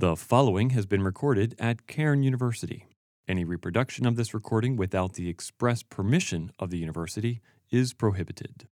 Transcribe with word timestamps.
The 0.00 0.16
following 0.16 0.70
has 0.70 0.86
been 0.86 1.02
recorded 1.02 1.54
at 1.58 1.86
Cairn 1.86 2.22
University. 2.22 2.86
Any 3.28 3.44
reproduction 3.44 4.06
of 4.06 4.16
this 4.16 4.32
recording 4.32 4.76
without 4.76 5.12
the 5.12 5.28
express 5.28 5.82
permission 5.82 6.52
of 6.58 6.70
the 6.70 6.78
university 6.78 7.42
is 7.70 7.92
prohibited. 7.92 8.66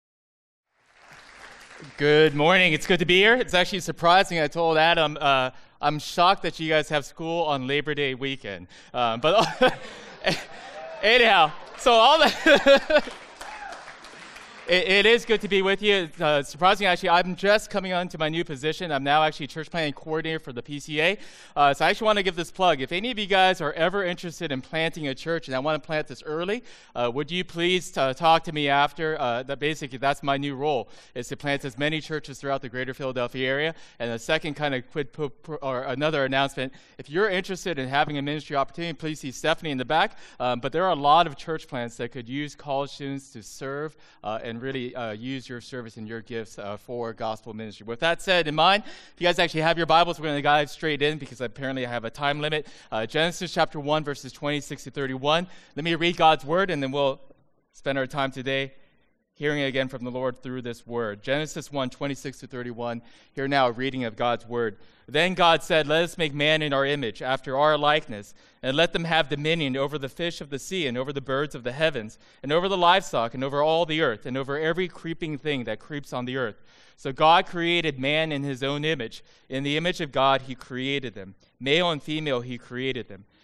Good 1.96 2.34
morning. 2.34 2.74
It's 2.74 2.86
good 2.86 2.98
to 2.98 3.06
be 3.06 3.16
here. 3.16 3.36
It's 3.36 3.54
actually 3.54 3.80
surprising. 3.80 4.38
I 4.38 4.48
told 4.48 4.76
Adam, 4.76 5.16
uh, 5.18 5.52
I'm 5.80 5.98
shocked 5.98 6.42
that 6.42 6.60
you 6.60 6.68
guys 6.68 6.90
have 6.90 7.06
school 7.06 7.44
on 7.44 7.66
Labor 7.66 7.94
Day 7.94 8.12
weekend. 8.12 8.66
Um, 8.92 9.20
but 9.20 9.80
anyhow, 11.02 11.52
so 11.78 11.92
all 11.92 12.18
the. 12.18 13.02
It, 14.66 14.88
it 14.88 15.06
is 15.06 15.26
good 15.26 15.42
to 15.42 15.48
be 15.48 15.60
with 15.60 15.82
you. 15.82 16.08
Uh, 16.18 16.42
surprising, 16.42 16.86
actually, 16.86 17.10
I'm 17.10 17.36
just 17.36 17.68
coming 17.68 17.92
on 17.92 18.08
to 18.08 18.16
my 18.16 18.30
new 18.30 18.44
position. 18.44 18.90
I'm 18.90 19.04
now 19.04 19.22
actually 19.22 19.46
church 19.46 19.70
planting 19.70 19.92
coordinator 19.92 20.38
for 20.38 20.54
the 20.54 20.62
PCA. 20.62 21.18
Uh, 21.54 21.74
so 21.74 21.84
I 21.84 21.90
actually 21.90 22.06
want 22.06 22.16
to 22.16 22.22
give 22.22 22.34
this 22.34 22.50
plug. 22.50 22.80
If 22.80 22.90
any 22.90 23.10
of 23.10 23.18
you 23.18 23.26
guys 23.26 23.60
are 23.60 23.74
ever 23.74 24.04
interested 24.04 24.50
in 24.50 24.62
planting 24.62 25.08
a 25.08 25.14
church 25.14 25.48
and 25.48 25.54
I 25.54 25.58
want 25.58 25.82
to 25.82 25.86
plant 25.86 26.06
this 26.06 26.22
early, 26.22 26.64
uh, 26.94 27.10
would 27.12 27.30
you 27.30 27.44
please 27.44 27.90
t- 27.90 28.00
uh, 28.00 28.14
talk 28.14 28.42
to 28.44 28.52
me 28.52 28.70
after? 28.70 29.20
Uh, 29.20 29.42
that 29.42 29.58
basically, 29.58 29.98
that's 29.98 30.22
my 30.22 30.38
new 30.38 30.54
role, 30.54 30.88
is 31.14 31.28
to 31.28 31.36
plant 31.36 31.62
as 31.66 31.76
many 31.76 32.00
churches 32.00 32.38
throughout 32.38 32.62
the 32.62 32.70
greater 32.70 32.94
Philadelphia 32.94 33.46
area. 33.46 33.74
And 33.98 34.10
the 34.10 34.18
second 34.18 34.54
kind 34.54 34.74
of 34.74 34.90
quid 34.90 35.12
pro, 35.12 35.30
or 35.60 35.82
another 35.82 36.24
announcement, 36.24 36.72
if 36.96 37.10
you're 37.10 37.28
interested 37.28 37.78
in 37.78 37.86
having 37.86 38.16
a 38.16 38.22
ministry 38.22 38.56
opportunity, 38.56 38.94
please 38.94 39.20
see 39.20 39.30
Stephanie 39.30 39.72
in 39.72 39.78
the 39.78 39.84
back. 39.84 40.16
Um, 40.40 40.60
but 40.60 40.72
there 40.72 40.84
are 40.84 40.92
a 40.92 40.94
lot 40.94 41.26
of 41.26 41.36
church 41.36 41.68
plants 41.68 41.96
that 41.96 42.12
could 42.12 42.30
use 42.30 42.54
college 42.54 42.88
students 42.88 43.30
to 43.32 43.42
serve 43.42 43.94
uh, 44.22 44.38
and 44.42 44.53
and 44.54 44.62
really 44.62 44.94
uh, 44.94 45.10
use 45.10 45.48
your 45.48 45.60
service 45.60 45.96
and 45.96 46.06
your 46.06 46.20
gifts 46.20 46.58
uh, 46.58 46.76
for 46.76 47.12
gospel 47.12 47.52
ministry. 47.54 47.84
With 47.84 48.00
that 48.00 48.22
said 48.22 48.46
in 48.46 48.54
mind, 48.54 48.84
if 48.86 49.20
you 49.20 49.26
guys 49.26 49.40
actually 49.40 49.62
have 49.62 49.76
your 49.76 49.86
Bibles, 49.86 50.20
we're 50.20 50.26
going 50.26 50.36
to 50.36 50.42
dive 50.42 50.70
straight 50.70 51.02
in 51.02 51.18
because 51.18 51.40
apparently 51.40 51.84
I 51.84 51.90
have 51.90 52.04
a 52.04 52.10
time 52.10 52.40
limit. 52.40 52.68
Uh, 52.92 53.04
Genesis 53.04 53.52
chapter 53.52 53.80
1, 53.80 54.04
verses 54.04 54.32
26 54.32 54.84
to 54.84 54.90
31. 54.92 55.48
Let 55.74 55.84
me 55.84 55.94
read 55.96 56.16
God's 56.16 56.44
word 56.44 56.70
and 56.70 56.80
then 56.80 56.92
we'll 56.92 57.20
spend 57.72 57.98
our 57.98 58.06
time 58.06 58.30
today 58.30 58.74
hearing 59.34 59.62
again 59.62 59.88
from 59.88 60.04
the 60.04 60.10
Lord 60.10 60.42
through 60.42 60.62
this 60.62 60.86
word. 60.86 61.22
Genesis 61.22 61.72
1 61.72 61.90
26 61.90 62.38
to 62.38 62.46
31. 62.46 63.02
Here 63.32 63.48
now, 63.48 63.66
a 63.66 63.72
reading 63.72 64.04
of 64.04 64.16
God's 64.16 64.46
word. 64.46 64.78
Then 65.06 65.34
God 65.34 65.62
said, 65.62 65.86
Let 65.86 66.04
us 66.04 66.16
make 66.16 66.32
man 66.32 66.62
in 66.62 66.72
our 66.72 66.86
image, 66.86 67.20
after 67.20 67.58
our 67.58 67.76
likeness, 67.76 68.32
and 68.62 68.76
let 68.76 68.92
them 68.92 69.04
have 69.04 69.28
dominion 69.28 69.76
over 69.76 69.98
the 69.98 70.08
fish 70.08 70.40
of 70.40 70.50
the 70.50 70.58
sea, 70.58 70.86
and 70.86 70.96
over 70.96 71.12
the 71.12 71.20
birds 71.20 71.54
of 71.54 71.64
the 71.64 71.72
heavens, 71.72 72.18
and 72.42 72.52
over 72.52 72.68
the 72.68 72.76
livestock, 72.76 73.34
and 73.34 73.44
over 73.44 73.62
all 73.62 73.84
the 73.84 74.00
earth, 74.00 74.24
and 74.24 74.36
over 74.36 74.58
every 74.58 74.88
creeping 74.88 75.36
thing 75.36 75.64
that 75.64 75.80
creeps 75.80 76.12
on 76.12 76.24
the 76.24 76.36
earth. 76.36 76.62
So 76.96 77.12
God 77.12 77.46
created 77.46 77.98
man 77.98 78.30
in 78.30 78.44
his 78.44 78.62
own 78.62 78.84
image. 78.84 79.24
In 79.48 79.64
the 79.64 79.76
image 79.76 80.00
of 80.00 80.12
God, 80.12 80.42
he 80.42 80.54
created 80.54 81.14
them. 81.14 81.34
Male 81.58 81.90
and 81.90 82.02
female, 82.02 82.40
he 82.40 82.56
created 82.56 83.08
them. 83.08 83.24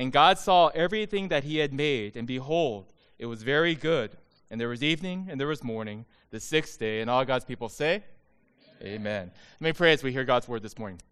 And 0.00 0.10
God 0.10 0.38
saw 0.38 0.68
everything 0.68 1.28
that 1.28 1.44
he 1.44 1.58
had 1.58 1.74
made, 1.74 2.16
and 2.16 2.26
behold, 2.26 2.90
it 3.18 3.26
was 3.26 3.42
very 3.42 3.74
good. 3.74 4.16
And 4.50 4.58
there 4.58 4.70
was 4.70 4.82
evening 4.82 5.26
and 5.28 5.38
there 5.38 5.46
was 5.46 5.62
morning, 5.62 6.06
the 6.30 6.40
sixth 6.40 6.78
day. 6.78 7.02
And 7.02 7.10
all 7.10 7.22
God's 7.26 7.44
people 7.44 7.68
say, 7.68 8.02
Amen. 8.80 8.94
Amen. 8.94 9.30
Let 9.60 9.68
me 9.68 9.72
pray 9.74 9.92
as 9.92 10.02
we 10.02 10.10
hear 10.10 10.24
God's 10.24 10.48
word 10.48 10.62
this 10.62 10.78
morning. 10.78 11.02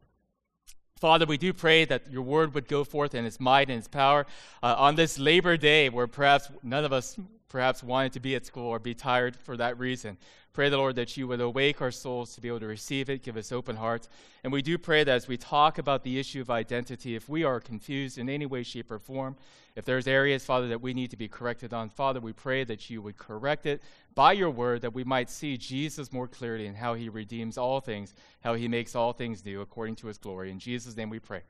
Father, 0.99 1.27
we 1.27 1.37
do 1.37 1.53
pray 1.53 1.85
that 1.85 2.11
your 2.11 2.23
word 2.23 2.55
would 2.55 2.67
go 2.67 2.83
forth 2.83 3.15
in 3.15 3.27
its 3.27 3.39
might 3.39 3.69
and 3.69 3.79
its 3.79 3.89
power 3.89 4.25
uh, 4.63 4.75
on 4.79 4.95
this 4.95 5.19
Labor 5.19 5.59
Day 5.59 5.91
where 5.91 6.07
perhaps 6.07 6.51
none 6.63 6.87
of 6.87 6.93
us 6.95 7.19
perhaps 7.49 7.83
wanted 7.83 8.13
to 8.13 8.21
be 8.21 8.35
at 8.35 8.47
school 8.47 8.67
or 8.67 8.79
be 8.79 8.95
tired 8.95 9.37
for 9.37 9.57
that 9.57 9.79
reason. 9.79 10.17
Pray, 10.53 10.69
the 10.69 10.77
Lord, 10.77 10.97
that 10.97 11.17
you 11.17 11.29
would 11.29 11.41
awake 11.41 11.81
our 11.81 11.93
souls 11.93 12.35
to 12.35 12.41
be 12.41 12.49
able 12.49 12.61
to 12.61 12.67
receive 12.67 13.09
it, 13.09 13.23
give 13.23 13.37
us 13.37 13.53
open 13.53 13.77
hearts. 13.77 14.09
And 14.43 14.53
we 14.53 14.61
do 14.61 14.77
pray 14.77 15.05
that 15.05 15.13
as 15.15 15.29
we 15.29 15.37
talk 15.37 15.79
about 15.79 16.03
the 16.03 16.19
issue 16.19 16.41
of 16.41 16.51
identity, 16.51 17.15
if 17.15 17.29
we 17.29 17.45
are 17.45 17.61
confused 17.61 18.19
in 18.19 18.29
any 18.29 18.45
way, 18.45 18.65
shape, 18.65 18.91
or 18.91 18.99
form, 18.99 19.37
if 19.77 19.85
there's 19.85 20.09
areas, 20.09 20.45
Father, 20.45 20.67
that 20.69 20.83
we 20.83 20.95
need 20.95 21.11
to 21.11 21.17
be 21.17 21.29
corrected 21.29 21.73
on, 21.73 21.91
Father, 21.91 22.19
we 22.19 22.33
pray 22.33 22.65
that 22.65 22.91
you 22.91 23.01
would 23.03 23.17
correct 23.17 23.67
it 23.67 23.81
by 24.17 24.33
your 24.33 24.51
word, 24.51 24.83
that 24.83 24.95
we 24.95 25.05
might 25.05 25.31
see 25.31 25.57
Jesus 25.57 26.13
more 26.13 26.27
clearly 26.27 26.67
and 26.67 26.77
how 26.77 26.95
he 26.95 27.09
redeems 27.09 27.57
all 27.57 27.81
things, 27.81 28.13
how 28.41 28.55
he 28.55 28.67
makes 28.67 28.97
all 28.97 29.13
things 29.13 29.45
new 29.45 29.61
according 29.61 29.95
to 29.97 30.09
his 30.09 30.19
glory. 30.19 30.51
In 30.51 30.59
Jesus' 30.59 30.97
name 30.97 31.11
we 31.11 31.21
pray. 31.21 31.43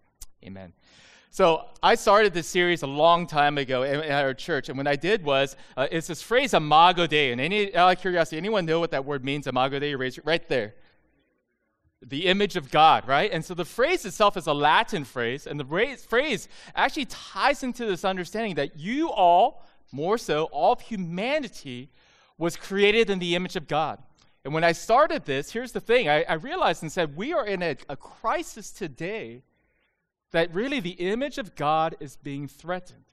Amen. 0.44 0.74
So 1.30 1.66
I 1.82 1.94
started 1.94 2.32
this 2.32 2.46
series 2.46 2.82
a 2.82 2.86
long 2.86 3.26
time 3.26 3.58
ago 3.58 3.82
in, 3.82 4.10
our 4.10 4.32
church, 4.32 4.70
and 4.70 4.78
what 4.78 4.88
I 4.88 4.96
did 4.96 5.22
was 5.22 5.56
uh, 5.76 5.86
it's 5.90 6.06
this 6.06 6.22
phrase 6.22 6.54
"Imago 6.54 7.06
Dei." 7.06 7.32
And 7.32 7.40
any 7.40 7.74
out 7.74 7.92
of 7.92 8.00
curiosity, 8.00 8.38
anyone 8.38 8.64
know 8.64 8.80
what 8.80 8.92
that 8.92 9.04
word 9.04 9.24
means? 9.24 9.46
Imago 9.46 9.78
Dei. 9.78 9.94
Raise 9.94 10.18
right 10.24 10.46
there. 10.48 10.74
The 12.00 12.26
image 12.26 12.56
of 12.56 12.70
God, 12.70 13.06
right? 13.06 13.30
And 13.30 13.44
so 13.44 13.54
the 13.54 13.64
phrase 13.64 14.06
itself 14.06 14.36
is 14.36 14.46
a 14.46 14.54
Latin 14.54 15.04
phrase, 15.04 15.46
and 15.46 15.60
the 15.60 15.96
phrase 16.08 16.48
actually 16.74 17.06
ties 17.06 17.62
into 17.62 17.84
this 17.84 18.04
understanding 18.04 18.54
that 18.54 18.78
you 18.78 19.10
all, 19.10 19.66
more 19.92 20.16
so, 20.16 20.44
all 20.44 20.72
of 20.72 20.80
humanity, 20.80 21.90
was 22.38 22.56
created 22.56 23.10
in 23.10 23.18
the 23.18 23.34
image 23.34 23.56
of 23.56 23.66
God. 23.66 23.98
And 24.44 24.54
when 24.54 24.64
I 24.64 24.72
started 24.72 25.24
this, 25.24 25.52
here's 25.52 25.72
the 25.72 25.80
thing 25.80 26.08
I, 26.08 26.22
I 26.22 26.34
realized 26.34 26.82
and 26.82 26.90
said, 26.90 27.16
we 27.16 27.32
are 27.32 27.44
in 27.44 27.62
a, 27.62 27.76
a 27.88 27.96
crisis 27.96 28.70
today 28.70 29.42
that 30.32 30.54
really 30.54 30.80
the 30.80 30.90
image 30.90 31.38
of 31.38 31.54
God 31.54 31.96
is 32.00 32.16
being 32.16 32.48
threatened. 32.48 33.04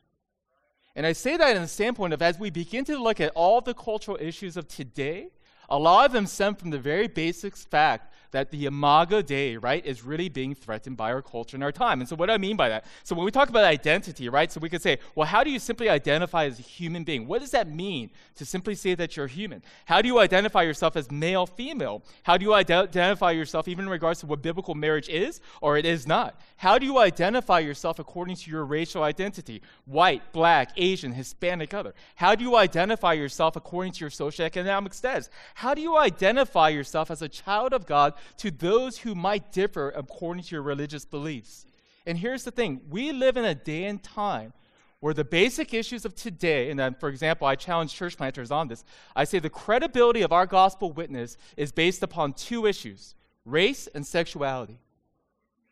And 0.95 1.05
I 1.05 1.13
say 1.13 1.37
that 1.37 1.55
in 1.55 1.61
the 1.61 1.67
standpoint 1.67 2.13
of 2.13 2.21
as 2.21 2.39
we 2.39 2.49
begin 2.49 2.85
to 2.85 2.97
look 2.97 3.19
at 3.19 3.31
all 3.35 3.61
the 3.61 3.73
cultural 3.73 4.17
issues 4.19 4.55
of 4.55 4.67
today, 4.67 5.29
a 5.69 5.77
lot 5.77 6.05
of 6.05 6.11
them 6.11 6.25
stem 6.25 6.55
from 6.55 6.69
the 6.69 6.79
very 6.79 7.07
basic 7.07 7.57
fact 7.57 8.13
that 8.35 8.51
the 8.51 8.65
imago 8.65 9.21
Dei, 9.21 9.55
right, 9.55 9.85
is 9.85 10.03
really 10.03 10.27
being 10.27 10.53
threatened 10.53 10.97
by 10.97 11.13
our 11.13 11.21
culture 11.21 11.55
and 11.55 11.63
our 11.63 11.71
time. 11.71 12.01
And 12.01 12.09
so, 12.09 12.17
what 12.17 12.25
do 12.25 12.33
I 12.33 12.37
mean 12.37 12.57
by 12.57 12.67
that? 12.67 12.83
So, 13.03 13.15
when 13.15 13.23
we 13.23 13.31
talk 13.31 13.47
about 13.47 13.63
identity, 13.63 14.27
right, 14.27 14.51
so 14.51 14.59
we 14.59 14.67
could 14.67 14.81
say, 14.81 14.99
well, 15.15 15.25
how 15.25 15.41
do 15.41 15.49
you 15.49 15.57
simply 15.57 15.87
identify 15.87 16.43
as 16.43 16.59
a 16.59 16.61
human 16.61 17.05
being? 17.05 17.27
What 17.27 17.39
does 17.39 17.51
that 17.51 17.69
mean 17.69 18.11
to 18.35 18.45
simply 18.45 18.75
say 18.75 18.93
that 18.95 19.15
you're 19.15 19.27
human? 19.27 19.63
How 19.85 20.01
do 20.01 20.09
you 20.09 20.19
identify 20.19 20.63
yourself 20.63 20.97
as 20.97 21.09
male, 21.09 21.45
female? 21.45 22.03
How 22.23 22.35
do 22.35 22.43
you 22.43 22.53
identify 22.53 23.31
yourself 23.31 23.69
even 23.69 23.85
in 23.85 23.89
regards 23.89 24.19
to 24.19 24.25
what 24.25 24.41
biblical 24.41 24.75
marriage 24.75 25.07
is 25.07 25.39
or 25.61 25.77
it 25.77 25.85
is 25.85 26.05
not? 26.05 26.37
How 26.57 26.77
do 26.77 26.85
you 26.85 26.99
identify 26.99 27.59
yourself 27.59 27.99
according 27.99 28.35
to 28.35 28.51
your 28.51 28.65
racial 28.65 29.03
identity? 29.03 29.61
White, 29.85 30.33
black, 30.33 30.71
Asian, 30.75 31.13
Hispanic, 31.13 31.73
other. 31.73 31.93
How 32.15 32.35
do 32.35 32.43
you 32.43 32.57
identify 32.57 33.13
yourself 33.13 33.55
according 33.55 33.93
to 33.93 34.01
your 34.01 34.09
socioeconomic 34.09 34.93
status? 34.93 35.29
How 35.53 35.73
do 35.73 35.81
you 35.81 35.97
identify 35.97 36.67
yourself 36.67 37.09
as 37.09 37.21
a 37.21 37.29
child 37.29 37.71
of 37.71 37.85
God 37.85 38.13
to 38.37 38.51
those 38.51 38.99
who 38.99 39.15
might 39.15 39.51
differ 39.51 39.93
according 39.95 40.43
to 40.43 40.55
your 40.55 40.61
religious 40.61 41.05
beliefs. 41.05 41.65
And 42.05 42.17
here's 42.17 42.43
the 42.43 42.51
thing 42.51 42.81
we 42.89 43.11
live 43.11 43.37
in 43.37 43.45
a 43.45 43.55
day 43.55 43.85
and 43.85 44.01
time 44.01 44.53
where 44.99 45.13
the 45.13 45.23
basic 45.23 45.73
issues 45.73 46.05
of 46.05 46.15
today, 46.15 46.69
and 46.69 46.79
then, 46.79 46.95
for 46.95 47.09
example, 47.09 47.45
I 47.45 47.55
challenge 47.55 47.93
church 47.93 48.17
planters 48.17 48.49
on 48.49 48.67
this. 48.67 48.83
I 49.15 49.23
say 49.23 49.39
the 49.39 49.49
credibility 49.49 50.21
of 50.21 50.31
our 50.31 50.45
gospel 50.45 50.91
witness 50.91 51.37
is 51.57 51.71
based 51.71 52.01
upon 52.01 52.33
two 52.33 52.65
issues 52.65 53.13
race 53.45 53.87
and 53.93 54.05
sexuality. 54.05 54.79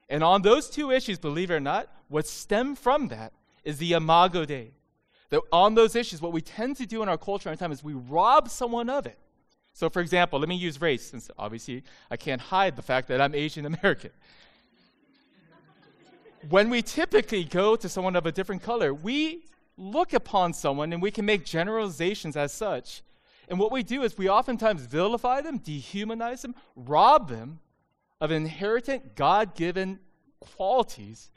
And 0.08 0.24
on 0.24 0.44
those 0.44 0.70
two 0.70 0.92
issues, 0.92 1.18
believe 1.18 1.50
it 1.50 1.56
or 1.56 1.60
not, 1.60 1.88
what 2.10 2.28
stem 2.28 2.76
from 2.76 3.08
that 3.08 3.34
is 3.64 3.80
the 3.80 3.94
imago 3.94 4.46
Dei. 4.46 4.74
That 5.30 5.42
on 5.52 5.74
those 5.74 5.96
issues, 5.96 6.22
what 6.22 6.34
we 6.34 6.42
tend 6.42 6.76
to 6.78 6.86
do 6.86 7.02
in 7.02 7.10
our 7.10 7.18
culture 7.18 7.50
and 7.50 7.58
time 7.58 7.72
is 7.72 7.84
we 7.84 7.94
rob 7.94 8.50
someone 8.50 8.90
of 8.90 9.08
it. 9.08 9.18
So, 9.74 9.90
for 9.90 10.02
example, 10.02 10.40
let 10.40 10.48
me 10.48 10.56
use 10.56 10.80
race, 10.80 11.10
since 11.10 11.32
obviously 11.38 11.84
I 12.10 12.18
can't 12.18 12.42
hide 12.42 12.76
the 12.76 12.84
fact 12.84 13.08
that 13.08 13.20
I'm 13.20 13.34
Asian 13.34 13.66
American. 13.66 14.12
when 16.50 16.70
we 16.70 16.82
typically 16.82 17.44
go 17.44 17.76
to 17.76 17.90
someone 17.90 18.16
of 18.16 18.26
a 18.26 18.32
different 18.32 18.62
color, 18.62 18.94
we 18.94 19.46
look 19.76 20.14
upon 20.14 20.54
someone 20.54 20.94
and 20.94 21.02
we 21.02 21.10
can 21.10 21.26
make 21.26 21.44
generalizations 21.44 22.38
as 22.38 22.54
such. 22.54 23.02
And 23.50 23.60
what 23.60 23.72
we 23.72 23.84
do 23.84 24.04
is 24.04 24.18
we 24.18 24.30
oftentimes 24.30 24.86
vilify 24.86 25.42
them, 25.42 25.60
dehumanize 25.60 26.42
them, 26.42 26.56
rob 26.76 27.30
them 27.30 27.60
of 28.22 28.32
inherited 28.32 29.16
God 29.16 29.56
given 29.56 30.00
qualities 30.40 31.32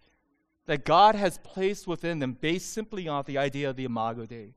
that 0.67 0.85
God 0.85 1.15
has 1.15 1.39
placed 1.39 1.87
within 1.87 2.19
them 2.19 2.35
based 2.35 2.73
simply 2.73 3.09
on 3.09 3.25
the 3.27 3.39
idea 3.39 3.71
of 3.71 3.77
the 3.77 3.85
Imago 3.85 4.27
Dei. 4.27 4.55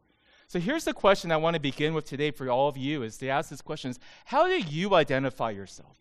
So 0.50 0.60
here's 0.60 0.84
the 0.84 0.96
question 0.96 1.32
I 1.32 1.38
want 1.38 1.54
to 1.54 1.60
begin 1.60 1.94
with 1.94 2.06
today 2.06 2.32
for 2.32 2.50
all 2.50 2.68
of 2.68 2.76
you 2.76 3.04
is 3.04 3.18
to 3.18 3.28
ask 3.28 3.52
this 3.52 3.62
question 3.62 3.94
how 4.26 4.48
do 4.48 4.60
you 4.60 4.96
identify 4.96 5.52
yourself? 5.52 5.96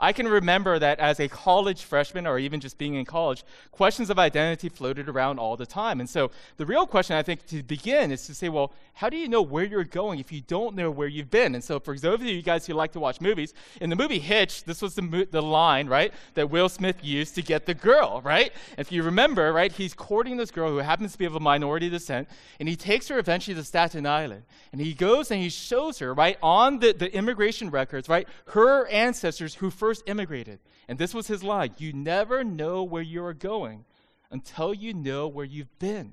I 0.00 0.12
can 0.12 0.26
remember 0.26 0.80
that 0.80 0.98
as 0.98 1.20
a 1.20 1.28
college 1.28 1.84
freshman 1.84 2.26
or 2.26 2.38
even 2.38 2.58
just 2.58 2.76
being 2.76 2.94
in 2.94 3.04
college, 3.04 3.44
questions 3.70 4.10
of 4.10 4.18
identity 4.18 4.68
floated 4.68 5.08
around 5.08 5.38
all 5.38 5.56
the 5.56 5.64
time. 5.64 6.00
And 6.00 6.10
so 6.10 6.32
the 6.56 6.66
real 6.66 6.86
question, 6.86 7.14
I 7.16 7.22
think, 7.22 7.46
to 7.46 7.62
begin 7.62 8.10
is 8.10 8.26
to 8.26 8.34
say, 8.34 8.48
well, 8.48 8.72
how 8.94 9.08
do 9.08 9.16
you 9.16 9.28
know 9.28 9.42
where 9.42 9.64
you're 9.64 9.84
going 9.84 10.18
if 10.18 10.32
you 10.32 10.40
don't 10.40 10.74
know 10.74 10.90
where 10.90 11.06
you've 11.06 11.30
been? 11.30 11.54
And 11.54 11.62
so 11.62 11.78
for 11.78 11.96
those 11.96 12.20
of 12.20 12.24
you 12.24 12.42
guys 12.42 12.66
who 12.66 12.74
like 12.74 12.92
to 12.92 13.00
watch 13.00 13.20
movies, 13.20 13.54
in 13.80 13.90
the 13.90 13.96
movie 13.96 14.18
Hitch, 14.18 14.64
this 14.64 14.82
was 14.82 14.96
the, 14.96 15.02
mo- 15.02 15.26
the 15.30 15.40
line, 15.40 15.86
right, 15.86 16.12
that 16.34 16.50
Will 16.50 16.68
Smith 16.68 16.96
used 17.02 17.36
to 17.36 17.42
get 17.42 17.66
the 17.66 17.74
girl, 17.74 18.20
right? 18.22 18.52
If 18.76 18.90
you 18.90 19.04
remember, 19.04 19.52
right, 19.52 19.70
he's 19.70 19.94
courting 19.94 20.36
this 20.36 20.50
girl 20.50 20.70
who 20.70 20.78
happens 20.78 21.12
to 21.12 21.18
be 21.18 21.26
of 21.26 21.36
a 21.36 21.40
minority 21.40 21.88
descent, 21.88 22.28
and 22.58 22.68
he 22.68 22.74
takes 22.74 23.06
her 23.08 23.18
eventually 23.18 23.54
to 23.54 23.62
Staten 23.62 24.04
Island. 24.04 24.42
And 24.72 24.80
he 24.80 24.94
goes 24.94 25.30
and 25.30 25.40
he 25.40 25.48
shows 25.48 26.00
her, 26.00 26.12
right, 26.12 26.38
on 26.42 26.80
the, 26.80 26.92
the 26.92 27.14
immigration 27.14 27.70
records, 27.70 28.08
right, 28.08 28.26
her 28.46 28.88
ancestors 28.88 29.54
who 29.54 29.70
first 29.82 30.04
immigrated. 30.06 30.60
And 30.86 30.96
this 30.96 31.12
was 31.12 31.26
his 31.26 31.42
line 31.42 31.74
You 31.76 31.92
never 31.92 32.44
know 32.44 32.84
where 32.84 33.02
you 33.02 33.24
are 33.24 33.34
going 33.34 33.84
until 34.30 34.72
you 34.72 34.94
know 34.94 35.26
where 35.26 35.44
you've 35.44 35.76
been. 35.80 36.12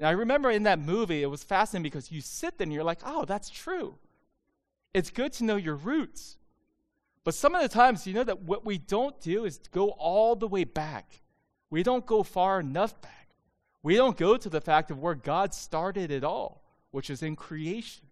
And 0.00 0.08
I 0.08 0.10
remember 0.10 0.50
in 0.50 0.64
that 0.64 0.80
movie, 0.80 1.22
it 1.22 1.30
was 1.30 1.44
fascinating 1.44 1.84
because 1.84 2.10
you 2.10 2.20
sit 2.20 2.58
there 2.58 2.64
and 2.64 2.72
you're 2.72 2.82
like, 2.82 2.98
oh, 3.06 3.26
that's 3.26 3.48
true. 3.48 3.94
It's 4.92 5.10
good 5.10 5.32
to 5.34 5.44
know 5.44 5.54
your 5.54 5.76
roots. 5.76 6.36
But 7.22 7.34
some 7.34 7.54
of 7.54 7.62
the 7.62 7.68
times, 7.68 8.08
you 8.08 8.12
know 8.12 8.24
that 8.24 8.42
what 8.42 8.64
we 8.64 8.76
don't 8.76 9.20
do 9.20 9.44
is 9.44 9.60
go 9.70 9.90
all 9.90 10.34
the 10.34 10.48
way 10.48 10.64
back. 10.64 11.22
We 11.70 11.84
don't 11.84 12.04
go 12.04 12.24
far 12.24 12.58
enough 12.58 13.00
back. 13.00 13.28
We 13.84 13.94
don't 13.94 14.16
go 14.16 14.36
to 14.36 14.48
the 14.48 14.60
fact 14.60 14.90
of 14.90 14.98
where 14.98 15.14
God 15.14 15.54
started 15.54 16.10
it 16.10 16.24
all, 16.24 16.64
which 16.90 17.08
is 17.08 17.22
in 17.22 17.36
creation. 17.36 18.06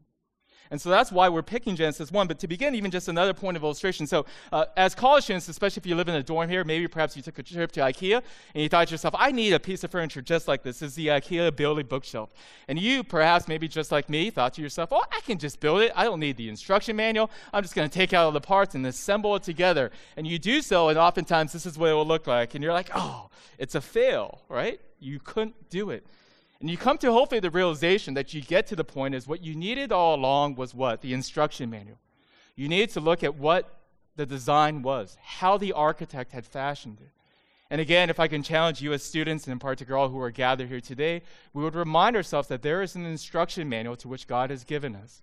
And 0.71 0.81
so 0.81 0.89
that's 0.89 1.13
why 1.13 1.29
we're 1.29 1.43
picking 1.43 1.77
Genesis 1.77 2.11
1. 2.11 2.27
But 2.27 2.39
to 2.41 2.49
begin, 2.49 2.75
even 2.75 2.91
just 2.91 3.09
another 3.09 3.35
point 3.35 3.57
of 3.57 3.63
illustration. 3.63 4.07
So, 4.07 4.27
uh, 4.53 4.67
as 4.77 4.95
college 4.95 5.25
students, 5.25 5.49
especially 5.49 5.81
if 5.81 5.87
you 5.87 5.95
live 5.95 6.09
in 6.09 6.15
a 6.15 6.23
dorm 6.23 6.49
here, 6.49 6.65
maybe 6.65 6.89
perhaps 6.89 7.17
you 7.17 7.23
took 7.23 7.39
a 7.39 7.43
trip 7.43 7.73
to 7.73 7.81
IKEA 7.81 8.23
and 8.55 8.63
you 8.63 8.69
thought 8.69 8.89
to 8.89 8.93
yourself, 8.93 9.15
I 9.19 9.33
need 9.33 9.53
a 9.53 9.61
piece 9.61 9.85
of 9.85 9.91
furniture 9.91 10.23
just 10.23 10.49
like 10.49 10.63
this. 10.63 10.79
This 10.79 10.91
is 10.91 10.95
the 10.95 11.09
IKEA 11.09 11.55
building 11.55 11.87
bookshelf. 11.87 12.33
And 12.69 12.79
you, 12.79 13.05
perhaps, 13.05 13.49
maybe 13.49 13.69
just 13.69 13.93
like 13.93 14.09
me, 14.09 14.31
thought 14.31 14.55
to 14.55 14.63
yourself, 14.63 14.91
oh, 14.93 15.05
I 15.13 15.21
can 15.21 15.39
just 15.39 15.61
build 15.61 15.83
it. 15.83 15.93
I 15.95 16.05
don't 16.05 16.21
need 16.21 16.37
the 16.37 16.49
instruction 16.49 16.97
manual. 16.97 17.31
I'm 17.53 17.63
just 17.63 17.75
going 17.75 17.89
to 17.89 17.95
take 17.95 18.13
out 18.13 18.25
all 18.25 18.33
the 18.33 18.41
parts 18.41 18.75
and 18.75 18.87
assemble 18.87 19.37
it 19.37 19.43
together. 19.43 19.91
And 20.17 20.27
you 20.27 20.39
do 20.39 20.63
so, 20.63 20.89
and 20.89 20.99
oftentimes 20.99 21.53
this 21.53 21.67
is 21.67 21.77
what 21.77 21.91
it 21.91 21.95
will 21.95 22.07
look 22.07 22.27
like. 22.27 22.55
And 22.55 22.65
you're 22.65 22.73
like, 22.73 22.91
oh, 22.95 23.29
it's 23.59 23.75
a 23.75 23.81
fail, 23.81 24.41
right? 24.49 24.81
You 25.01 25.19
couldn't 25.19 25.71
do 25.71 25.91
it. 25.91 26.07
And 26.63 26.71
you 26.71 26.77
come 26.77 26.97
to 26.99 27.11
hopefully 27.11 27.41
the 27.41 27.51
realization 27.51 28.15
that 28.15 28.33
you 28.33 28.41
get 28.41 28.69
to 28.69 28.77
the 28.77 28.85
point 28.85 29.17
is 29.17 29.27
what 29.27 29.43
you 29.43 29.57
needed 29.57 29.91
all 29.91 30.15
along 30.15 30.55
was 30.55 30.73
what? 30.73 31.01
The 31.01 31.13
instruction 31.13 31.69
manual. 31.69 31.99
You 32.55 32.69
needed 32.69 32.91
to 32.91 33.01
look 33.01 33.25
at 33.25 33.35
what 33.35 33.81
the 34.15 34.25
design 34.25 34.83
was, 34.83 35.19
how 35.21 35.59
the 35.59 35.73
architect 35.73 36.31
had 36.31 36.47
fashioned 36.47 36.99
it. 37.01 37.11
And 37.69 37.81
again, 37.81 38.11
if 38.11 38.21
I 38.21 38.29
can 38.29 38.45
challenge 38.45 38.81
you 38.81 38.93
as 38.93 39.03
students, 39.03 39.45
and 39.47 39.53
in 39.53 39.59
particular 39.59 39.99
all 39.99 40.09
who 40.09 40.21
are 40.21 40.31
gathered 40.31 40.69
here 40.69 40.81
today, 40.81 41.23
we 41.53 41.65
would 41.65 41.75
remind 41.75 42.15
ourselves 42.15 42.47
that 42.47 42.63
there 42.63 42.81
is 42.81 42.95
an 42.95 43.07
instruction 43.07 43.69
manual 43.69 43.97
to 43.97 44.07
which 44.07 44.29
God 44.29 44.51
has 44.51 44.63
given 44.63 44.95
us. 44.95 45.21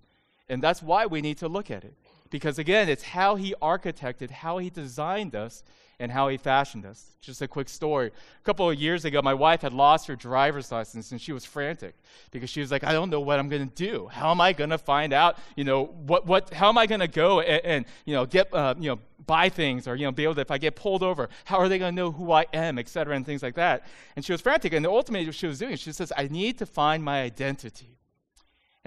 And 0.49 0.61
that's 0.61 0.83
why 0.83 1.05
we 1.05 1.21
need 1.21 1.37
to 1.37 1.47
look 1.47 1.71
at 1.71 1.85
it. 1.85 1.93
Because 2.29 2.59
again, 2.59 2.89
it's 2.89 3.03
how 3.03 3.35
He 3.35 3.55
architected, 3.61 4.29
how 4.29 4.57
He 4.57 4.69
designed 4.69 5.35
us, 5.35 5.63
and 5.99 6.11
how 6.11 6.29
he 6.29 6.37
fashioned 6.37 6.85
us. 6.85 7.17
Just 7.21 7.41
a 7.41 7.47
quick 7.47 7.67
story. 7.67 8.07
A 8.07 8.43
couple 8.45 8.69
of 8.69 8.79
years 8.79 9.03
ago, 9.03 9.21
my 9.21 9.33
wife 9.33 9.61
had 9.61 9.73
lost 9.73 10.07
her 10.07 10.15
driver's 10.15 10.71
license 10.71 11.11
and 11.11 11.19
she 11.19 11.33
was 11.33 11.43
frantic 11.43 11.93
because 12.31 12.49
she 12.49 12.61
was 12.61 12.71
like, 12.71 12.85
I 12.85 12.93
don't 12.93 13.09
know 13.09 13.19
what 13.19 13.37
I'm 13.37 13.49
going 13.49 13.69
to 13.69 13.75
do. 13.75 14.07
How 14.07 14.31
am 14.31 14.39
I 14.39 14.53
going 14.53 14.69
to 14.69 14.77
find 14.77 15.11
out, 15.11 15.37
you 15.57 15.65
know, 15.65 15.85
what, 15.85 16.25
what, 16.25 16.53
how 16.53 16.69
am 16.69 16.77
I 16.77 16.85
going 16.85 17.01
to 17.01 17.07
go 17.09 17.41
and, 17.41 17.65
and, 17.65 17.85
you 18.05 18.13
know, 18.13 18.25
get, 18.25 18.53
uh, 18.53 18.75
you 18.79 18.91
know, 18.91 18.99
buy 19.25 19.49
things 19.49 19.89
or, 19.89 19.95
you 19.97 20.05
know, 20.05 20.11
be 20.13 20.23
able 20.23 20.35
to, 20.35 20.41
if 20.41 20.51
I 20.51 20.57
get 20.57 20.77
pulled 20.77 21.03
over, 21.03 21.29
how 21.43 21.57
are 21.57 21.67
they 21.67 21.77
going 21.77 21.93
to 21.93 22.01
know 22.01 22.11
who 22.11 22.31
I 22.31 22.45
am, 22.53 22.79
et 22.79 22.87
cetera, 22.87 23.13
and 23.13 23.25
things 23.25 23.43
like 23.43 23.55
that. 23.55 23.85
And 24.15 24.23
she 24.23 24.31
was 24.31 24.39
frantic. 24.39 24.71
And 24.71 24.87
ultimately, 24.87 25.25
what 25.25 25.35
she 25.35 25.47
was 25.47 25.59
doing, 25.59 25.75
she 25.75 25.91
says, 25.91 26.13
I 26.15 26.29
need 26.29 26.57
to 26.59 26.65
find 26.65 27.03
my 27.03 27.21
identity. 27.21 27.98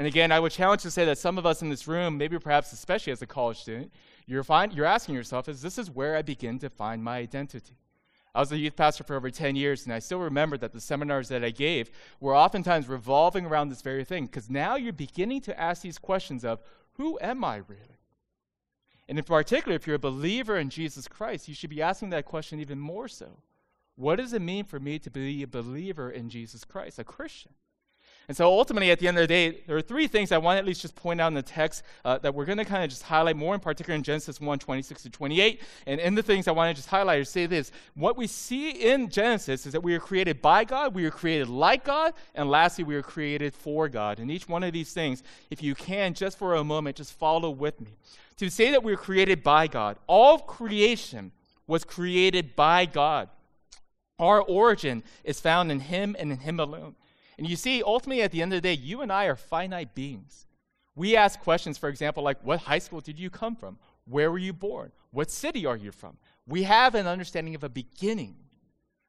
And 0.02 0.08
again, 0.08 0.32
I 0.32 0.40
would 0.40 0.50
challenge 0.50 0.82
to 0.82 0.90
say 0.90 1.04
that 1.04 1.16
some 1.16 1.38
of 1.38 1.46
us 1.46 1.62
in 1.62 1.68
this 1.68 1.86
room, 1.86 2.18
maybe 2.18 2.36
perhaps 2.36 2.72
especially 2.72 3.12
as 3.12 3.22
a 3.22 3.26
college 3.26 3.60
student, 3.60 3.92
you're, 4.26 4.42
find, 4.42 4.72
you're 4.72 4.84
asking 4.84 5.14
yourself, 5.14 5.48
is 5.48 5.62
this 5.62 5.78
is 5.78 5.92
where 5.92 6.16
I 6.16 6.22
begin 6.22 6.58
to 6.58 6.68
find 6.68 7.04
my 7.04 7.18
identity? 7.18 7.76
I 8.34 8.40
was 8.40 8.50
a 8.50 8.58
youth 8.58 8.74
pastor 8.74 9.04
for 9.04 9.14
over 9.14 9.30
10 9.30 9.54
years, 9.54 9.84
and 9.84 9.94
I 9.94 10.00
still 10.00 10.18
remember 10.18 10.58
that 10.58 10.72
the 10.72 10.80
seminars 10.80 11.28
that 11.28 11.44
I 11.44 11.50
gave 11.50 11.88
were 12.18 12.34
oftentimes 12.34 12.88
revolving 12.88 13.46
around 13.46 13.68
this 13.68 13.80
very 13.80 14.04
thing, 14.04 14.26
because 14.26 14.50
now 14.50 14.74
you're 14.74 14.92
beginning 14.92 15.40
to 15.42 15.60
ask 15.60 15.82
these 15.82 15.98
questions 15.98 16.44
of, 16.44 16.58
who 16.94 17.16
am 17.20 17.44
I 17.44 17.58
really? 17.58 18.00
And 19.08 19.18
in 19.18 19.24
particular, 19.24 19.76
if 19.76 19.86
you're 19.86 19.94
a 19.94 20.00
believer 20.00 20.58
in 20.58 20.68
Jesus 20.68 21.06
Christ, 21.06 21.46
you 21.46 21.54
should 21.54 21.70
be 21.70 21.80
asking 21.80 22.10
that 22.10 22.24
question 22.24 22.58
even 22.58 22.80
more 22.80 23.06
so. 23.06 23.38
What 23.94 24.16
does 24.16 24.32
it 24.32 24.42
mean 24.42 24.64
for 24.64 24.80
me 24.80 24.98
to 24.98 25.12
be 25.12 25.44
a 25.44 25.46
believer 25.46 26.10
in 26.10 26.28
Jesus 26.28 26.64
Christ, 26.64 26.98
a 26.98 27.04
Christian? 27.04 27.52
And 28.28 28.36
so 28.36 28.46
ultimately, 28.46 28.90
at 28.90 28.98
the 28.98 29.08
end 29.08 29.18
of 29.18 29.22
the 29.22 29.26
day, 29.26 29.62
there 29.66 29.76
are 29.76 29.82
three 29.82 30.06
things 30.06 30.30
I 30.30 30.38
want 30.38 30.56
to 30.56 30.58
at 30.58 30.64
least 30.64 30.80
just 30.80 30.94
point 30.94 31.20
out 31.20 31.28
in 31.28 31.34
the 31.34 31.42
text 31.42 31.82
uh, 32.04 32.18
that 32.18 32.34
we're 32.34 32.44
going 32.44 32.58
to 32.58 32.64
kind 32.64 32.84
of 32.84 32.90
just 32.90 33.02
highlight 33.02 33.36
more, 33.36 33.54
in 33.54 33.60
particular 33.60 33.94
in 33.94 34.02
Genesis 34.02 34.40
1 34.40 34.58
26 34.58 35.02
to 35.02 35.10
28. 35.10 35.60
And 35.86 36.00
in 36.00 36.14
the 36.14 36.22
things 36.22 36.46
I 36.46 36.52
want 36.52 36.70
to 36.70 36.74
just 36.74 36.88
highlight 36.88 37.18
or 37.18 37.24
say 37.24 37.46
this 37.46 37.72
what 37.94 38.16
we 38.16 38.26
see 38.26 38.70
in 38.70 39.08
Genesis 39.08 39.66
is 39.66 39.72
that 39.72 39.82
we 39.82 39.94
are 39.94 40.00
created 40.00 40.40
by 40.40 40.64
God, 40.64 40.94
we 40.94 41.04
are 41.04 41.10
created 41.10 41.48
like 41.48 41.84
God, 41.84 42.14
and 42.34 42.48
lastly, 42.48 42.84
we 42.84 42.94
are 42.94 43.02
created 43.02 43.54
for 43.54 43.88
God. 43.88 44.18
And 44.18 44.30
each 44.30 44.48
one 44.48 44.62
of 44.62 44.72
these 44.72 44.92
things, 44.92 45.22
if 45.50 45.62
you 45.62 45.74
can, 45.74 46.14
just 46.14 46.38
for 46.38 46.54
a 46.54 46.64
moment, 46.64 46.96
just 46.96 47.12
follow 47.12 47.50
with 47.50 47.80
me. 47.80 47.96
To 48.38 48.50
say 48.50 48.70
that 48.70 48.82
we 48.82 48.92
are 48.92 48.96
created 48.96 49.42
by 49.42 49.66
God, 49.66 49.98
all 50.06 50.38
creation 50.38 51.32
was 51.66 51.84
created 51.84 52.56
by 52.56 52.86
God. 52.86 53.28
Our 54.18 54.40
origin 54.40 55.02
is 55.24 55.40
found 55.40 55.72
in 55.72 55.80
Him 55.80 56.14
and 56.18 56.30
in 56.30 56.38
Him 56.38 56.60
alone. 56.60 56.94
And 57.38 57.48
you 57.48 57.56
see, 57.56 57.82
ultimately, 57.82 58.22
at 58.22 58.30
the 58.30 58.42
end 58.42 58.52
of 58.52 58.58
the 58.62 58.68
day, 58.68 58.80
you 58.80 59.00
and 59.00 59.12
I 59.12 59.24
are 59.24 59.36
finite 59.36 59.94
beings. 59.94 60.46
We 60.94 61.16
ask 61.16 61.40
questions, 61.40 61.78
for 61.78 61.88
example, 61.88 62.22
like, 62.22 62.42
What 62.44 62.60
high 62.60 62.78
school 62.78 63.00
did 63.00 63.18
you 63.18 63.30
come 63.30 63.56
from? 63.56 63.78
Where 64.04 64.30
were 64.30 64.38
you 64.38 64.52
born? 64.52 64.92
What 65.10 65.30
city 65.30 65.64
are 65.66 65.76
you 65.76 65.92
from? 65.92 66.16
We 66.46 66.64
have 66.64 66.94
an 66.94 67.06
understanding 67.06 67.54
of 67.54 67.64
a 67.64 67.68
beginning. 67.68 68.36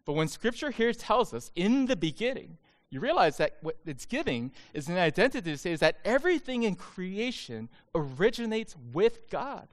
But 0.05 0.13
when 0.13 0.27
Scripture 0.27 0.71
here 0.71 0.93
tells 0.93 1.33
us, 1.33 1.51
in 1.55 1.85
the 1.85 1.95
beginning, 1.95 2.57
you 2.89 2.99
realize 2.99 3.37
that 3.37 3.57
what 3.61 3.77
it's 3.85 4.05
giving 4.05 4.51
is 4.73 4.87
an 4.87 4.97
identity 4.97 5.51
to 5.51 5.57
say 5.57 5.71
is 5.71 5.79
that 5.79 5.97
everything 6.05 6.63
in 6.63 6.75
creation 6.75 7.69
originates 7.95 8.75
with 8.93 9.29
God. 9.29 9.67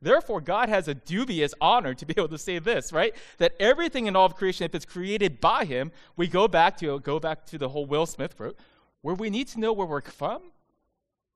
Therefore, 0.00 0.40
God 0.40 0.68
has 0.68 0.86
a 0.86 0.94
dubious 0.94 1.54
honor 1.60 1.92
to 1.94 2.06
be 2.06 2.14
able 2.16 2.28
to 2.28 2.38
say 2.38 2.60
this, 2.60 2.92
right? 2.92 3.14
That 3.38 3.54
everything 3.58 4.06
in 4.06 4.14
all 4.14 4.26
of 4.26 4.36
creation, 4.36 4.64
if 4.64 4.74
it's 4.74 4.84
created 4.84 5.40
by 5.40 5.64
Him, 5.64 5.90
we 6.16 6.28
go 6.28 6.46
back 6.46 6.76
to 6.78 7.00
go 7.00 7.18
back 7.18 7.44
to 7.46 7.58
the 7.58 7.68
whole 7.68 7.84
Will 7.84 8.06
Smith 8.06 8.36
quote, 8.36 8.56
where 9.02 9.14
we 9.14 9.28
need 9.28 9.48
to 9.48 9.60
know 9.60 9.72
where 9.72 9.86
we're 9.86 10.00
from. 10.00 10.42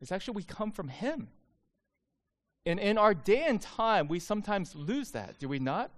Is 0.01 0.13
actually 0.13 0.35
we 0.37 0.45
come 0.45 0.71
from 0.71 0.89
Him. 0.89 1.29
And 2.65 2.79
in 2.79 2.99
our 2.99 3.15
day 3.15 3.45
and 3.47 3.61
time, 3.61 4.07
we 4.07 4.21
sometimes 4.21 4.75
lose 4.77 5.11
that, 5.11 5.39
do 5.41 5.49
we 5.49 5.59
not? 5.59 5.91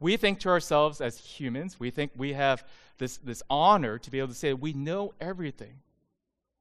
We 0.00 0.16
think 0.16 0.40
to 0.40 0.50
ourselves 0.50 1.00
as 1.00 1.18
humans, 1.18 1.80
we 1.80 1.90
think 1.90 2.12
we 2.16 2.34
have 2.34 2.64
this, 2.98 3.16
this 3.16 3.42
honor 3.48 3.98
to 3.98 4.10
be 4.10 4.18
able 4.18 4.28
to 4.28 4.34
say 4.34 4.52
we 4.52 4.72
know 4.72 5.14
everything. 5.20 5.80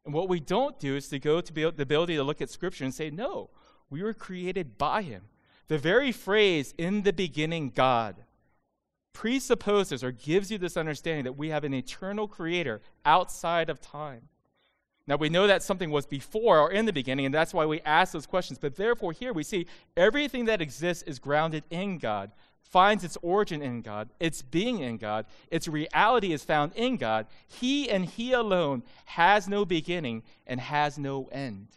And 0.06 0.14
what 0.14 0.30
we 0.30 0.40
don't 0.40 0.80
do 0.80 0.96
is 0.96 1.10
to 1.10 1.20
go 1.20 1.42
to 1.42 1.54
be 1.54 1.70
the 1.70 1.84
ability 1.84 2.16
to 2.16 2.24
look 2.24 2.42
at 2.42 2.50
Scripture 2.50 2.86
and 2.86 2.94
say, 2.94 3.10
no, 3.10 3.50
we 3.90 4.04
were 4.04 4.14
created 4.14 4.78
by 4.78 5.02
him. 5.02 5.24
The 5.68 5.78
very 5.78 6.12
phrase, 6.12 6.74
in 6.78 7.04
the 7.04 7.14
beginning, 7.14 7.72
God, 7.72 8.16
presupposes 9.14 10.04
or 10.04 10.12
gives 10.12 10.52
you 10.52 10.58
this 10.58 10.78
understanding 10.78 11.24
that 11.26 11.38
we 11.38 11.50
have 11.50 11.64
an 11.64 11.74
eternal 11.74 12.28
creator 12.28 12.82
outside 13.06 13.70
of 13.70 13.82
time. 13.82 14.30
Now, 15.08 15.16
we 15.16 15.30
know 15.30 15.48
that 15.48 15.64
something 15.64 15.90
was 15.90 16.06
before 16.06 16.60
or 16.60 16.72
in 16.72 16.86
the 16.86 16.94
beginning, 16.94 17.26
and 17.26 17.34
that's 17.34 17.54
why 17.54 17.66
we 17.66 17.82
ask 17.82 18.12
those 18.12 18.26
questions. 18.26 18.60
But 18.60 18.76
therefore, 18.76 19.14
here 19.14 19.32
we 19.32 19.44
see 19.44 19.66
everything 19.96 20.46
that 20.46 20.62
exists 20.62 21.04
is 21.04 21.18
grounded 21.18 21.64
in 21.70 21.98
God, 21.98 22.32
finds 22.62 23.06
its 23.06 23.18
origin 23.22 23.62
in 23.62 23.82
God, 23.82 24.10
its 24.20 24.42
being 24.42 24.80
in 24.80 24.98
God, 24.98 25.26
its 25.50 25.70
reality 25.70 26.34
is 26.34 26.44
found 26.44 26.74
in 26.76 26.98
God. 26.98 27.26
He 27.48 27.90
and 27.90 28.06
He 28.06 28.34
alone 28.34 28.84
has 29.06 29.48
no 29.48 29.64
beginning 29.66 30.24
and 30.46 30.60
has 30.60 30.98
no 30.98 31.30
end. 31.32 31.70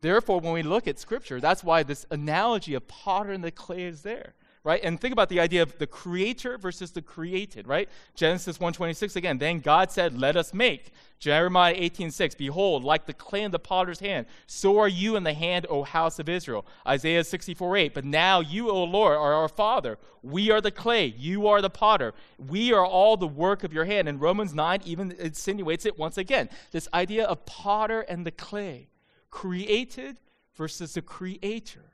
Therefore, 0.00 0.40
when 0.40 0.52
we 0.52 0.62
look 0.62 0.86
at 0.86 0.98
Scripture, 0.98 1.40
that's 1.40 1.64
why 1.64 1.82
this 1.82 2.06
analogy 2.10 2.74
of 2.74 2.86
potter 2.86 3.32
and 3.32 3.42
the 3.42 3.50
clay 3.50 3.82
is 3.82 4.02
there, 4.02 4.34
right? 4.62 4.80
And 4.84 5.00
think 5.00 5.12
about 5.12 5.28
the 5.28 5.40
idea 5.40 5.60
of 5.60 5.76
the 5.78 5.88
creator 5.88 6.56
versus 6.56 6.92
the 6.92 7.02
created, 7.02 7.66
right? 7.66 7.88
Genesis 8.14 8.58
1:26 8.58 9.16
again. 9.16 9.38
Then 9.38 9.58
God 9.58 9.90
said, 9.90 10.16
"Let 10.16 10.36
us 10.36 10.54
make." 10.54 10.92
Jeremiah 11.18 11.74
18:6. 11.76 12.36
Behold, 12.36 12.84
like 12.84 13.06
the 13.06 13.12
clay 13.12 13.42
in 13.42 13.50
the 13.50 13.58
potter's 13.58 13.98
hand, 13.98 14.26
so 14.46 14.78
are 14.78 14.86
you 14.86 15.16
in 15.16 15.24
the 15.24 15.34
hand, 15.34 15.66
O 15.68 15.82
house 15.82 16.20
of 16.20 16.28
Israel. 16.28 16.64
Isaiah 16.86 17.24
64:8. 17.24 17.92
But 17.92 18.04
now 18.04 18.38
you, 18.38 18.70
O 18.70 18.84
Lord, 18.84 19.16
are 19.16 19.34
our 19.34 19.48
Father. 19.48 19.98
We 20.22 20.52
are 20.52 20.60
the 20.60 20.70
clay. 20.70 21.06
You 21.06 21.48
are 21.48 21.60
the 21.60 21.70
potter. 21.70 22.14
We 22.38 22.72
are 22.72 22.86
all 22.86 23.16
the 23.16 23.26
work 23.26 23.64
of 23.64 23.72
your 23.72 23.86
hand. 23.86 24.08
And 24.08 24.20
Romans 24.20 24.54
9 24.54 24.80
even 24.84 25.10
insinuates 25.18 25.84
it 25.84 25.98
once 25.98 26.16
again. 26.16 26.48
This 26.70 26.86
idea 26.94 27.24
of 27.24 27.44
potter 27.46 28.02
and 28.02 28.24
the 28.24 28.30
clay 28.30 28.90
created 29.30 30.18
versus 30.54 30.94
the 30.94 31.02
creator. 31.02 31.92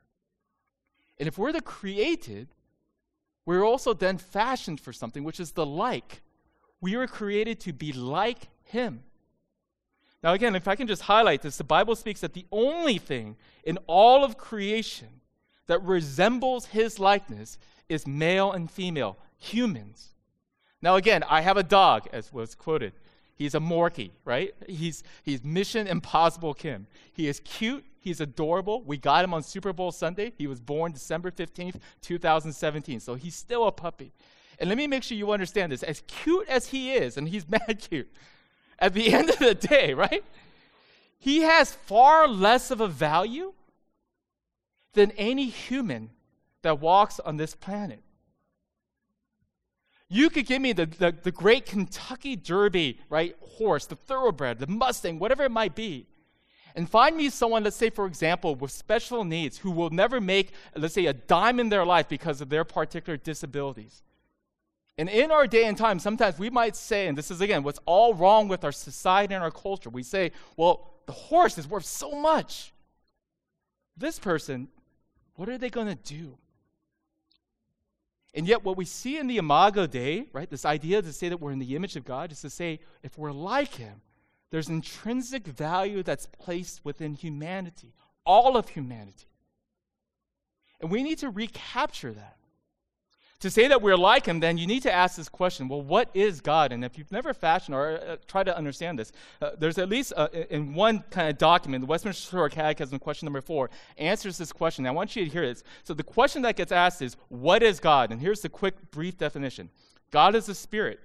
And 1.18 1.28
if 1.28 1.38
we're 1.38 1.52
the 1.52 1.60
created, 1.60 2.48
we're 3.46 3.64
also 3.64 3.92
then 3.94 4.18
fashioned 4.18 4.80
for 4.80 4.92
something, 4.92 5.22
which 5.24 5.40
is 5.40 5.52
the 5.52 5.66
like. 5.66 6.22
We 6.80 6.96
were 6.96 7.06
created 7.06 7.60
to 7.60 7.72
be 7.72 7.92
like 7.92 8.48
Him. 8.62 9.02
Now, 10.22 10.32
again, 10.32 10.56
if 10.56 10.66
I 10.66 10.74
can 10.74 10.86
just 10.86 11.02
highlight 11.02 11.42
this, 11.42 11.58
the 11.58 11.64
Bible 11.64 11.94
speaks 11.94 12.20
that 12.20 12.32
the 12.32 12.46
only 12.50 12.98
thing 12.98 13.36
in 13.64 13.78
all 13.86 14.24
of 14.24 14.38
creation 14.38 15.20
that 15.66 15.82
resembles 15.82 16.66
His 16.66 16.98
likeness 16.98 17.58
is 17.88 18.06
male 18.06 18.52
and 18.52 18.70
female, 18.70 19.18
humans. 19.38 20.14
Now, 20.80 20.96
again, 20.96 21.22
I 21.28 21.42
have 21.42 21.56
a 21.56 21.62
dog, 21.62 22.08
as 22.12 22.32
was 22.32 22.54
quoted. 22.54 22.92
He's 23.36 23.54
a 23.54 23.60
Morkie, 23.60 24.12
right? 24.24 24.54
He's, 24.68 25.02
he's 25.22 25.42
Mission 25.42 25.86
Impossible 25.86 26.54
Kim. 26.54 26.86
He 27.12 27.26
is 27.26 27.40
cute. 27.40 27.84
He's 27.98 28.20
adorable. 28.20 28.82
We 28.82 28.96
got 28.96 29.24
him 29.24 29.34
on 29.34 29.42
Super 29.42 29.72
Bowl 29.72 29.90
Sunday. 29.90 30.32
He 30.36 30.46
was 30.46 30.60
born 30.60 30.92
December 30.92 31.30
15th, 31.30 31.76
2017. 32.00 33.00
So 33.00 33.14
he's 33.14 33.34
still 33.34 33.66
a 33.66 33.72
puppy. 33.72 34.12
And 34.60 34.68
let 34.68 34.78
me 34.78 34.86
make 34.86 35.02
sure 35.02 35.16
you 35.16 35.32
understand 35.32 35.72
this. 35.72 35.82
As 35.82 36.02
cute 36.06 36.48
as 36.48 36.68
he 36.68 36.92
is, 36.92 37.16
and 37.16 37.28
he's 37.28 37.48
mad 37.48 37.84
cute, 37.90 38.10
at 38.78 38.94
the 38.94 39.12
end 39.12 39.30
of 39.30 39.38
the 39.38 39.54
day, 39.54 39.94
right? 39.94 40.24
He 41.18 41.40
has 41.40 41.72
far 41.72 42.28
less 42.28 42.70
of 42.70 42.80
a 42.80 42.88
value 42.88 43.54
than 44.92 45.10
any 45.12 45.46
human 45.46 46.10
that 46.62 46.80
walks 46.80 47.18
on 47.18 47.36
this 47.36 47.54
planet. 47.54 48.03
You 50.14 50.30
could 50.30 50.46
give 50.46 50.62
me 50.62 50.72
the, 50.72 50.86
the, 50.86 51.12
the, 51.24 51.32
great 51.32 51.66
Kentucky 51.66 52.36
Derby, 52.36 53.00
right, 53.08 53.34
horse, 53.40 53.86
the 53.86 53.96
thoroughbred, 53.96 54.60
the 54.60 54.68
Mustang, 54.68 55.18
whatever 55.18 55.42
it 55.42 55.50
might 55.50 55.74
be, 55.74 56.06
and 56.76 56.88
find 56.88 57.16
me 57.16 57.30
someone, 57.30 57.64
let's 57.64 57.74
say, 57.74 57.90
for 57.90 58.06
example, 58.06 58.54
with 58.54 58.70
special 58.70 59.24
needs 59.24 59.58
who 59.58 59.72
will 59.72 59.90
never 59.90 60.20
make, 60.20 60.52
let's 60.76 60.94
say, 60.94 61.06
a 61.06 61.12
dime 61.12 61.58
in 61.58 61.68
their 61.68 61.84
life 61.84 62.08
because 62.08 62.40
of 62.40 62.48
their 62.48 62.62
particular 62.62 63.16
disabilities. 63.16 64.04
And 64.96 65.08
in 65.08 65.32
our 65.32 65.48
day 65.48 65.64
and 65.64 65.76
time, 65.76 65.98
sometimes 65.98 66.38
we 66.38 66.48
might 66.48 66.76
say, 66.76 67.08
and 67.08 67.18
this 67.18 67.32
is 67.32 67.40
again 67.40 67.64
what's 67.64 67.80
all 67.84 68.14
wrong 68.14 68.46
with 68.46 68.62
our 68.62 68.70
society 68.70 69.34
and 69.34 69.42
our 69.42 69.50
culture, 69.50 69.90
we 69.90 70.04
say, 70.04 70.30
well, 70.56 70.92
the 71.06 71.12
horse 71.12 71.58
is 71.58 71.66
worth 71.66 71.86
so 71.86 72.12
much. 72.12 72.72
This 73.96 74.20
person, 74.20 74.68
what 75.34 75.48
are 75.48 75.58
they 75.58 75.70
going 75.70 75.88
to 75.88 75.96
do? 75.96 76.38
And 78.34 78.48
yet, 78.48 78.64
what 78.64 78.76
we 78.76 78.84
see 78.84 79.16
in 79.18 79.28
the 79.28 79.36
Imago 79.36 79.86
Dei, 79.86 80.26
right, 80.32 80.50
this 80.50 80.64
idea 80.64 81.00
to 81.00 81.12
say 81.12 81.28
that 81.28 81.40
we're 81.40 81.52
in 81.52 81.60
the 81.60 81.76
image 81.76 81.94
of 81.94 82.04
God, 82.04 82.32
is 82.32 82.40
to 82.40 82.50
say 82.50 82.80
if 83.02 83.16
we're 83.16 83.32
like 83.32 83.76
Him, 83.76 84.02
there's 84.50 84.68
intrinsic 84.68 85.46
value 85.46 86.02
that's 86.02 86.26
placed 86.26 86.84
within 86.84 87.14
humanity, 87.14 87.94
all 88.26 88.56
of 88.56 88.68
humanity. 88.68 89.28
And 90.80 90.90
we 90.90 91.02
need 91.02 91.18
to 91.18 91.30
recapture 91.30 92.12
that. 92.12 92.36
To 93.44 93.50
say 93.50 93.68
that 93.68 93.82
we're 93.82 93.98
like 93.98 94.24
him, 94.24 94.40
then 94.40 94.56
you 94.56 94.66
need 94.66 94.84
to 94.84 94.90
ask 94.90 95.18
this 95.18 95.28
question 95.28 95.68
well, 95.68 95.82
what 95.82 96.08
is 96.14 96.40
God? 96.40 96.72
And 96.72 96.82
if 96.82 96.96
you've 96.96 97.12
never 97.12 97.34
fashioned 97.34 97.74
or 97.74 97.98
uh, 97.98 98.16
tried 98.26 98.44
to 98.44 98.56
understand 98.56 98.98
this, 98.98 99.12
uh, 99.42 99.50
there's 99.58 99.76
at 99.76 99.90
least 99.90 100.14
uh, 100.16 100.28
in 100.48 100.72
one 100.72 101.04
kind 101.10 101.28
of 101.28 101.36
document, 101.36 101.82
the 101.82 101.86
Westminster 101.86 102.48
Catechism, 102.48 102.98
question 102.98 103.26
number 103.26 103.42
four, 103.42 103.68
answers 103.98 104.38
this 104.38 104.50
question. 104.50 104.86
I 104.86 104.92
want 104.92 105.14
you 105.14 105.26
to 105.26 105.30
hear 105.30 105.46
this. 105.46 105.62
So 105.82 105.92
the 105.92 106.02
question 106.02 106.40
that 106.40 106.56
gets 106.56 106.72
asked 106.72 107.02
is, 107.02 107.18
what 107.28 107.62
is 107.62 107.80
God? 107.80 108.12
And 108.12 108.18
here's 108.18 108.40
the 108.40 108.48
quick, 108.48 108.90
brief 108.90 109.18
definition 109.18 109.68
God 110.10 110.34
is 110.34 110.48
a 110.48 110.54
spirit, 110.54 111.00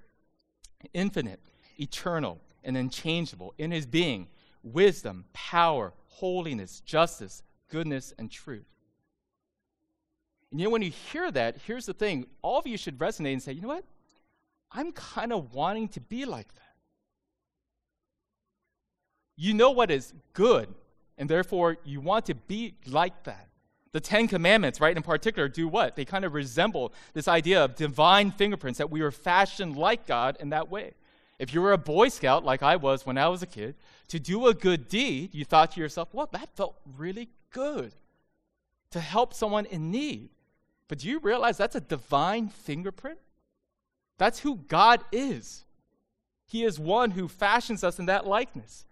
infinite, 0.94 1.42
eternal, 1.78 2.40
and 2.64 2.78
unchangeable 2.78 3.54
in 3.58 3.72
his 3.72 3.86
being, 3.86 4.30
wisdom, 4.64 5.26
power, 5.34 5.92
holiness, 6.08 6.80
justice, 6.86 7.44
goodness, 7.68 8.14
and 8.18 8.32
truth. 8.32 8.64
And 10.52 10.60
you 10.60 10.68
know, 10.68 10.72
when 10.72 10.82
you 10.82 10.92
hear 10.92 11.32
that, 11.32 11.58
here's 11.66 11.86
the 11.86 11.94
thing 11.94 12.26
all 12.42 12.60
of 12.60 12.68
you 12.68 12.78
should 12.78 12.98
resonate 12.98 13.34
and 13.34 13.44
say, 13.44 13.54
you 13.54 13.62
know 13.62 13.68
what? 13.68 13.86
I'm 14.72 14.92
kind 14.92 15.34
of 15.34 15.54
wanting 15.54 15.88
to 15.90 16.00
be 16.00 16.26
like 16.26 16.54
that. 16.56 16.62
You 19.36 19.54
know 19.54 19.72
what 19.72 19.90
is 19.90 20.14
good, 20.34 20.68
and 21.18 21.30
therefore 21.30 21.78
you 21.86 22.02
want 22.02 22.26
to 22.26 22.36
be 22.36 22.76
like 22.86 23.24
that. 23.24 23.48
The 23.92 24.00
Ten 24.00 24.28
Commandments, 24.28 24.80
right, 24.80 24.96
in 24.96 25.02
particular, 25.02 25.48
do 25.48 25.68
what? 25.68 25.96
They 25.96 26.06
kind 26.06 26.24
of 26.24 26.34
resemble 26.34 26.94
this 27.14 27.28
idea 27.28 27.64
of 27.64 27.76
divine 27.76 28.32
fingerprints, 28.32 28.78
that 28.78 28.92
we 28.92 29.02
were 29.02 29.12
fashioned 29.12 29.78
like 29.78 30.06
God 30.06 30.38
in 30.40 30.50
that 30.50 30.70
way. 30.70 30.94
If 31.40 31.54
you 31.54 31.62
were 31.62 31.72
a 31.72 31.78
Boy 31.78 32.10
Scout, 32.10 32.44
like 32.44 32.62
I 32.62 32.76
was 32.76 33.06
when 33.06 33.18
I 33.18 33.30
was 33.30 33.42
a 33.42 33.48
kid, 33.48 33.76
to 34.10 34.20
do 34.20 34.48
a 34.48 34.54
good 34.54 34.90
deed, 34.90 35.34
you 35.34 35.46
thought 35.46 35.72
to 35.72 35.80
yourself, 35.80 36.10
well, 36.14 36.30
that 36.34 36.50
felt 36.56 36.76
really 36.98 37.30
good 37.52 37.94
to 38.92 39.00
help 39.00 39.34
someone 39.34 39.66
in 39.66 39.90
need. 39.90 40.30
But 40.90 40.98
do 40.98 41.08
you 41.08 41.20
realize 41.20 41.56
that's 41.56 41.76
a 41.76 41.82
divine 41.82 42.50
fingerprint? 42.50 43.20
That's 44.18 44.40
who 44.40 44.58
God 44.68 45.02
is. 45.14 45.64
He 46.46 46.66
is 46.66 46.78
one 46.78 47.12
who 47.12 47.30
fashions 47.30 47.84
us 47.84 48.00
in 48.00 48.08
that 48.08 48.28
likeness. 48.28 48.86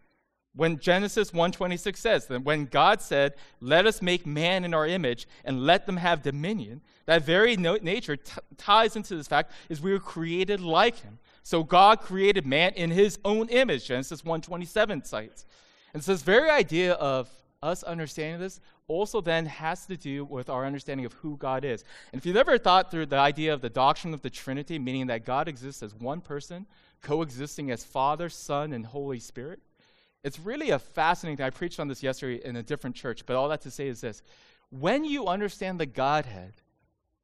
When 0.55 0.79
Genesis 0.79 1.31
1:26 1.31 1.99
says 1.99 2.27
that 2.27 2.43
when 2.43 2.65
God 2.65 3.01
said, 3.01 3.35
"Let 3.59 3.85
us 3.85 4.01
make 4.01 4.25
man 4.25 4.63
in 4.63 4.73
our 4.73 4.87
image 4.87 5.27
and 5.43 5.65
let 5.65 5.85
them 5.85 5.97
have 5.97 6.23
dominion," 6.23 6.81
that 7.05 7.23
very 7.23 7.57
no- 7.57 7.77
nature 7.77 8.15
t- 8.15 8.41
ties 8.57 8.95
into 8.95 9.15
this 9.15 9.27
fact 9.27 9.51
is 9.69 9.81
we 9.81 9.91
were 9.91 9.99
created 9.99 10.61
like 10.61 10.99
him. 10.99 11.19
So 11.43 11.63
God 11.63 12.01
created 12.01 12.45
man 12.45 12.73
in 12.73 12.91
his 12.91 13.19
own 13.25 13.49
image, 13.49 13.85
Genesis 13.85 14.23
1:27 14.23 15.03
cites. 15.03 15.45
And 15.93 16.03
so 16.03 16.11
this 16.13 16.23
very 16.23 16.49
idea 16.49 16.93
of 16.93 17.29
us 17.61 17.83
understanding 17.83 18.39
this 18.39 18.59
also 18.87 19.21
then 19.21 19.45
has 19.45 19.85
to 19.85 19.97
do 19.97 20.23
with 20.25 20.49
our 20.49 20.65
understanding 20.65 21.05
of 21.05 21.13
who 21.13 21.37
God 21.37 21.65
is. 21.65 21.83
And 22.11 22.19
if 22.19 22.25
you've 22.25 22.37
ever 22.37 22.57
thought 22.57 22.89
through 22.89 23.07
the 23.07 23.17
idea 23.17 23.53
of 23.53 23.61
the 23.61 23.69
doctrine 23.69 24.13
of 24.13 24.21
the 24.21 24.29
Trinity, 24.29 24.79
meaning 24.79 25.07
that 25.07 25.25
God 25.25 25.47
exists 25.47 25.83
as 25.83 25.93
one 25.93 26.21
person, 26.21 26.65
coexisting 27.01 27.69
as 27.69 27.83
Father, 27.83 28.29
Son, 28.29 28.73
and 28.73 28.85
Holy 28.85 29.19
Spirit, 29.19 29.59
it's 30.23 30.39
really 30.39 30.71
a 30.71 30.79
fascinating 30.79 31.37
thing. 31.37 31.45
I 31.45 31.51
preached 31.51 31.79
on 31.79 31.87
this 31.87 32.01
yesterday 32.01 32.41
in 32.43 32.55
a 32.55 32.63
different 32.63 32.95
church, 32.95 33.25
but 33.25 33.35
all 33.35 33.49
that 33.49 33.61
to 33.61 33.71
say 33.71 33.87
is 33.87 34.01
this. 34.01 34.21
When 34.69 35.05
you 35.05 35.27
understand 35.27 35.79
the 35.79 35.85
Godhead 35.85 36.53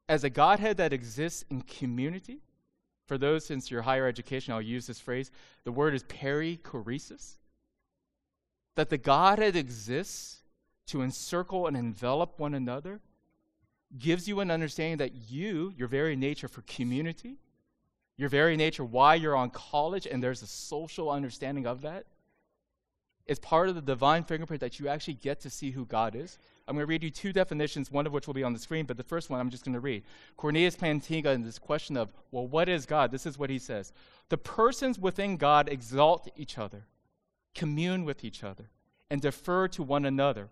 as 0.08 0.24
a 0.24 0.30
Godhead 0.30 0.78
that 0.78 0.94
exists 0.94 1.44
in 1.50 1.62
community, 1.62 2.40
for 3.08 3.18
those 3.18 3.46
since 3.46 3.70
your 3.70 3.82
higher 3.82 4.08
education, 4.08 4.54
I'll 4.54 4.62
use 4.62 4.88
this 4.88 5.00
phrase. 5.00 5.32
The 5.66 5.72
word 5.72 5.94
is 5.94 6.04
perichoresis. 6.04 7.36
That 8.76 8.90
the 8.90 8.98
Godhead 8.98 9.56
exists 9.56 10.43
to 10.88 11.02
encircle 11.02 11.68
and 11.68 11.78
envelop 11.78 12.40
one 12.40 12.54
another 12.54 13.00
gives 13.98 14.28
you 14.28 14.40
an 14.40 14.52
understanding 14.52 14.98
that 14.98 15.14
you, 15.30 15.74
your 15.78 15.88
very 15.88 16.16
nature 16.16 16.48
for 16.48 16.62
community, 16.64 17.38
your 18.18 18.30
very 18.30 18.56
nature 18.58 18.84
why 18.84 19.16
you're 19.16 19.36
on 19.36 19.50
college, 19.50 20.08
and 20.08 20.22
there's 20.22 20.42
a 20.42 20.48
social 20.48 21.10
understanding 21.10 21.66
of 21.66 21.82
that, 21.82 22.06
is 23.26 23.40
part 23.40 23.70
of 23.70 23.76
the 23.76 23.82
divine 23.82 24.24
fingerprint 24.24 24.60
that 24.60 24.80
you 24.80 24.88
actually 24.88 25.14
get 25.14 25.40
to 25.40 25.50
see 25.50 25.72
who 25.72 25.86
God 25.86 26.16
is. 26.16 26.38
I'm 26.68 26.76
going 26.76 26.84
to 26.84 26.90
read 26.90 27.04
you 27.04 27.10
two 27.10 27.32
definitions, 27.32 27.90
one 27.90 28.06
of 28.06 28.12
which 28.12 28.28
will 28.28 28.34
be 28.34 28.44
on 28.44 28.54
the 28.54 28.60
screen, 28.60 28.86
but 28.86 28.98
the 28.98 29.04
first 29.04 29.30
one 29.30 29.40
I'm 29.40 29.50
just 29.50 29.64
going 29.64 29.74
to 29.74 29.80
read. 29.80 30.04
Cornelius 30.36 30.76
Plantinga, 30.76 31.34
in 31.34 31.44
this 31.44 31.58
question 31.58 31.96
of, 31.96 32.14
well, 32.32 32.48
what 32.48 32.68
is 32.68 32.86
God? 32.86 33.12
This 33.12 33.26
is 33.26 33.38
what 33.38 33.50
he 33.50 33.60
says 33.60 33.94
The 34.30 34.38
persons 34.38 35.00
within 35.00 35.38
God 35.38 35.70
exalt 35.70 36.30
each 36.36 36.58
other, 36.58 36.88
commune 37.56 38.04
with 38.04 38.26
each 38.26 38.44
other, 38.44 38.70
and 39.10 39.22
defer 39.22 39.68
to 39.70 39.84
one 39.84 40.06
another 40.06 40.50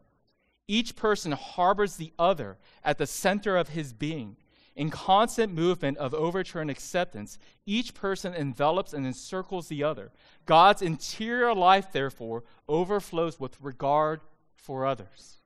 each 0.67 0.95
person 0.95 1.31
harbors 1.33 1.97
the 1.97 2.13
other 2.17 2.57
at 2.83 2.97
the 2.97 3.07
center 3.07 3.57
of 3.57 3.69
his 3.69 3.93
being. 3.93 4.37
In 4.75 4.89
constant 4.89 5.53
movement 5.53 5.97
of 5.97 6.13
overture 6.13 6.61
and 6.61 6.71
acceptance, 6.71 7.37
each 7.65 7.93
person 7.93 8.33
envelops 8.33 8.93
and 8.93 9.05
encircles 9.05 9.67
the 9.67 9.83
other. 9.83 10.11
God's 10.45 10.81
interior 10.81 11.53
life, 11.53 11.91
therefore, 11.91 12.43
overflows 12.69 13.39
with 13.39 13.59
regard 13.61 14.21
for 14.55 14.85
others. 14.85 15.37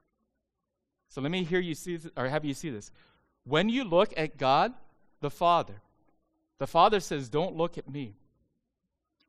So 1.10 1.22
let 1.22 1.32
me 1.32 1.44
hear 1.44 1.60
you 1.60 1.76
see 1.76 1.98
this, 1.98 2.12
or 2.16 2.28
have 2.28 2.46
you 2.46 2.54
see 2.54 2.70
this. 2.70 2.92
When 3.46 3.70
you 3.70 3.84
look 3.84 4.14
at 4.16 4.38
God, 4.38 4.74
the 5.22 5.32
Father, 5.32 5.82
the 6.58 6.68
Father 6.68 7.00
says, 7.00 7.30
Don't 7.30 7.56
look 7.56 7.78
at 7.78 7.90
me. 7.90 8.16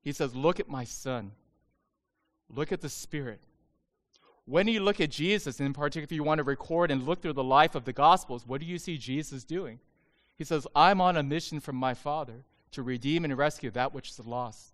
He 0.03 0.13
says, 0.13 0.35
Look 0.35 0.61
at 0.61 0.69
my 0.69 0.85
Son. 0.85 1.33
Look 2.49 2.71
at 2.71 2.81
the 2.81 2.89
Spirit. 2.89 3.41
When 4.47 4.69
you 4.69 4.81
look 4.81 5.01
at 5.01 5.11
Jesus, 5.11 5.61
in 5.61 5.73
particular, 5.73 6.05
if 6.05 6.13
you 6.13 6.23
want 6.23 6.39
to 6.39 6.45
record 6.45 6.91
and 6.91 7.03
look 7.03 7.21
through 7.21 7.33
the 7.33 7.45
life 7.45 7.75
of 7.75 7.85
the 7.85 7.93
Gospels, 7.93 8.47
what 8.47 8.61
do 8.61 8.67
you 8.67 8.79
see 8.79 8.97
Jesus 8.97 9.43
doing? 9.43 9.81
He 10.37 10.45
says, 10.45 10.67
I'm 10.75 11.01
on 11.01 11.17
a 11.17 11.23
mission 11.23 11.59
from 11.59 11.77
my 11.77 11.95
Father 11.95 12.45
to 12.71 12.83
redeem 12.83 13.25
and 13.25 13.37
rescue 13.37 13.71
that 13.73 13.93
which 13.93 14.11
is 14.11 14.21
lost. 14.25 14.73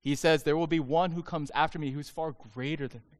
He 0.00 0.16
says, 0.16 0.42
There 0.42 0.56
will 0.56 0.66
be 0.66 0.80
one 0.80 1.12
who 1.12 1.22
comes 1.22 1.50
after 1.54 1.78
me 1.78 1.92
who's 1.92 2.10
far 2.10 2.34
greater 2.54 2.88
than 2.88 3.02
me. 3.10 3.18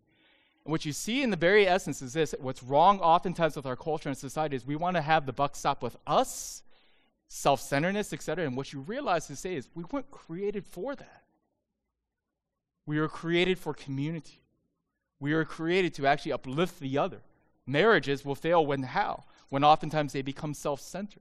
And 0.65 0.73
what 0.73 0.85
you 0.85 0.93
see 0.93 1.23
in 1.23 1.31
the 1.31 1.37
very 1.37 1.67
essence 1.67 2.03
is 2.03 2.13
this 2.13 2.35
what's 2.41 2.63
wrong 2.63 2.99
oftentimes 3.01 3.55
with 3.55 3.67
our 3.67 3.77
culture 3.77 4.09
and 4.09 4.19
society 4.19 4.57
is 4.57 4.67
we 4.67 4.77
want 4.77 4.97
to 4.97 5.03
have 5.03 5.27
the 5.27 5.33
buck 5.33 5.55
stop 5.55 5.83
with 5.83 5.97
us, 6.07 6.63
self 7.29 7.61
centeredness, 7.61 8.13
etc. 8.13 8.45
And 8.45 8.57
what 8.57 8.73
you 8.73 8.81
realize 8.81 9.29
to 9.29 9.37
say 9.37 9.55
is 9.55 9.69
we 9.75 9.85
weren't 9.91 10.11
created 10.11 10.67
for 10.67 10.97
that. 10.97 11.23
We 12.87 12.99
were 12.99 13.09
created 13.09 13.59
for 13.59 13.73
community. 13.73 14.42
We 15.23 15.33
are 15.33 15.45
created 15.45 15.95
to 15.95 16.07
actually 16.07 16.33
uplift 16.33 16.81
the 16.81 16.99
other. 16.99 17.23
Marriages 17.67 18.25
will 18.25 18.35
fail 18.35 18.67
when 18.67 18.83
how? 18.83 19.25
when 19.53 19.65
oftentimes 19.65 20.15
they 20.15 20.23
become 20.23 20.55
self 20.55 20.81
centered. 20.81 21.21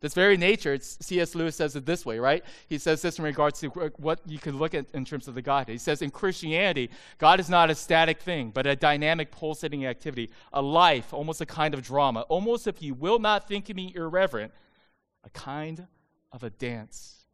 This 0.00 0.14
very 0.14 0.36
nature, 0.36 0.78
C.S. 0.80 1.34
Lewis 1.34 1.56
says 1.56 1.74
it 1.74 1.84
this 1.84 2.06
way, 2.06 2.20
right? 2.20 2.44
He 2.68 2.78
says 2.78 3.02
this 3.02 3.18
in 3.18 3.24
regards 3.24 3.58
to 3.60 3.68
what 3.96 4.20
you 4.24 4.38
could 4.38 4.54
look 4.54 4.72
at 4.74 4.86
in 4.94 5.04
terms 5.04 5.26
of 5.26 5.34
the 5.34 5.42
Godhead. 5.42 5.72
He 5.72 5.78
says 5.78 6.00
in 6.00 6.10
Christianity, 6.10 6.90
God 7.18 7.40
is 7.40 7.50
not 7.50 7.70
a 7.70 7.74
static 7.74 8.20
thing, 8.20 8.50
but 8.50 8.68
a 8.68 8.76
dynamic, 8.76 9.32
pulsating 9.32 9.84
activity, 9.84 10.30
a 10.52 10.62
life, 10.62 11.12
almost 11.12 11.40
a 11.40 11.46
kind 11.46 11.74
of 11.74 11.82
drama, 11.82 12.20
almost, 12.22 12.68
if 12.68 12.80
you 12.82 12.94
will 12.94 13.18
not 13.18 13.48
think 13.48 13.68
of 13.68 13.74
me 13.74 13.92
irreverent, 13.96 14.52
a 15.24 15.30
kind 15.30 15.86
of 16.30 16.44
a 16.44 16.50
dance. 16.50 17.24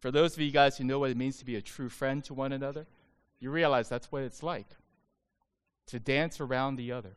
For 0.00 0.12
those 0.12 0.34
of 0.34 0.40
you 0.40 0.52
guys 0.52 0.78
who 0.78 0.84
know 0.84 1.00
what 1.00 1.10
it 1.10 1.16
means 1.16 1.38
to 1.38 1.44
be 1.44 1.56
a 1.56 1.62
true 1.62 1.88
friend 1.88 2.22
to 2.24 2.34
one 2.34 2.52
another, 2.52 2.86
you 3.40 3.50
realize 3.50 3.88
that's 3.88 4.10
what 4.10 4.22
it's 4.22 4.42
like 4.42 4.66
to 5.86 5.98
dance 5.98 6.40
around 6.40 6.76
the 6.76 6.92
other. 6.92 7.16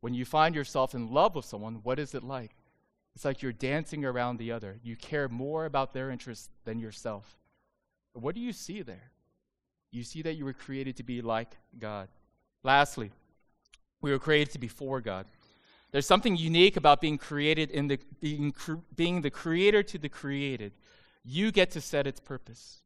When 0.00 0.14
you 0.14 0.24
find 0.24 0.54
yourself 0.54 0.94
in 0.94 1.12
love 1.12 1.34
with 1.34 1.44
someone, 1.44 1.76
what 1.82 1.98
is 1.98 2.14
it 2.14 2.22
like? 2.22 2.50
It's 3.14 3.24
like 3.24 3.42
you're 3.42 3.52
dancing 3.52 4.04
around 4.04 4.38
the 4.38 4.52
other. 4.52 4.78
You 4.82 4.96
care 4.96 5.28
more 5.28 5.64
about 5.64 5.94
their 5.94 6.10
interests 6.10 6.50
than 6.64 6.78
yourself. 6.80 7.38
But 8.12 8.22
what 8.22 8.34
do 8.34 8.40
you 8.40 8.52
see 8.52 8.82
there? 8.82 9.10
You 9.90 10.02
see 10.02 10.22
that 10.22 10.34
you 10.34 10.44
were 10.44 10.52
created 10.52 10.96
to 10.96 11.04
be 11.04 11.22
like 11.22 11.56
God. 11.78 12.08
Lastly, 12.64 13.12
we 14.00 14.10
were 14.10 14.18
created 14.18 14.52
to 14.52 14.58
be 14.58 14.68
for 14.68 15.00
God. 15.00 15.26
There's 15.92 16.06
something 16.06 16.36
unique 16.36 16.76
about 16.76 17.00
being 17.00 17.16
created 17.16 17.70
in 17.70 17.86
the 17.86 18.00
being, 18.20 18.52
being 18.96 19.20
the 19.22 19.30
creator 19.30 19.84
to 19.84 19.96
the 19.96 20.08
created. 20.08 20.72
You 21.24 21.52
get 21.52 21.70
to 21.70 21.80
set 21.80 22.06
its 22.06 22.18
purpose. 22.18 22.80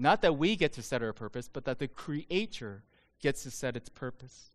Not 0.00 0.22
that 0.22 0.38
we 0.38 0.56
get 0.56 0.72
to 0.72 0.82
set 0.82 1.02
our 1.02 1.12
purpose, 1.12 1.46
but 1.52 1.66
that 1.66 1.78
the 1.78 1.86
creator 1.86 2.84
gets 3.20 3.42
to 3.42 3.50
set 3.50 3.76
its 3.76 3.90
purpose. 3.90 4.50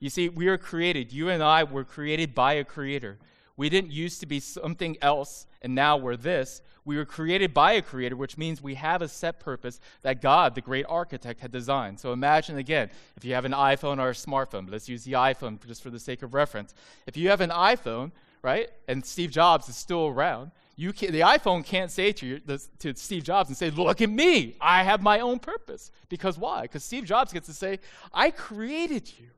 You 0.00 0.10
see, 0.10 0.28
we 0.28 0.48
are 0.48 0.58
created. 0.58 1.12
You 1.12 1.28
and 1.28 1.40
I 1.40 1.62
were 1.62 1.84
created 1.84 2.34
by 2.34 2.54
a 2.54 2.64
creator. 2.64 3.18
We 3.56 3.68
didn't 3.68 3.92
used 3.92 4.18
to 4.20 4.26
be 4.26 4.40
something 4.40 4.96
else, 5.00 5.46
and 5.60 5.76
now 5.76 5.96
we're 5.96 6.16
this. 6.16 6.62
We 6.84 6.96
were 6.96 7.04
created 7.04 7.54
by 7.54 7.74
a 7.74 7.82
creator, 7.82 8.16
which 8.16 8.36
means 8.36 8.60
we 8.60 8.74
have 8.74 9.02
a 9.02 9.08
set 9.08 9.38
purpose 9.38 9.78
that 10.02 10.20
God, 10.20 10.56
the 10.56 10.60
great 10.60 10.86
architect, 10.88 11.38
had 11.40 11.52
designed. 11.52 12.00
So 12.00 12.12
imagine 12.12 12.58
again, 12.58 12.90
if 13.16 13.24
you 13.24 13.34
have 13.34 13.44
an 13.44 13.52
iPhone 13.52 14.00
or 14.00 14.08
a 14.08 14.14
smartphone, 14.14 14.68
let's 14.68 14.88
use 14.88 15.04
the 15.04 15.12
iPhone 15.12 15.64
just 15.64 15.84
for 15.84 15.90
the 15.90 16.00
sake 16.00 16.24
of 16.24 16.34
reference. 16.34 16.74
If 17.06 17.16
you 17.16 17.28
have 17.28 17.40
an 17.40 17.50
iPhone, 17.50 18.10
right, 18.42 18.68
and 18.88 19.06
Steve 19.06 19.30
Jobs 19.30 19.68
is 19.68 19.76
still 19.76 20.08
around, 20.08 20.50
you 20.76 20.92
can, 20.92 21.12
the 21.12 21.20
iPhone 21.20 21.64
can't 21.64 21.90
say 21.90 22.12
to, 22.12 22.26
you, 22.26 22.40
the, 22.44 22.62
to 22.78 22.94
Steve 22.96 23.24
Jobs 23.24 23.48
and 23.48 23.56
say, 23.56 23.70
Look 23.70 24.00
at 24.00 24.10
me, 24.10 24.56
I 24.60 24.82
have 24.82 25.02
my 25.02 25.20
own 25.20 25.38
purpose. 25.38 25.90
Because 26.08 26.38
why? 26.38 26.62
Because 26.62 26.84
Steve 26.84 27.04
Jobs 27.04 27.32
gets 27.32 27.46
to 27.46 27.52
say, 27.52 27.78
I 28.12 28.30
created 28.30 29.12
you. 29.18 29.28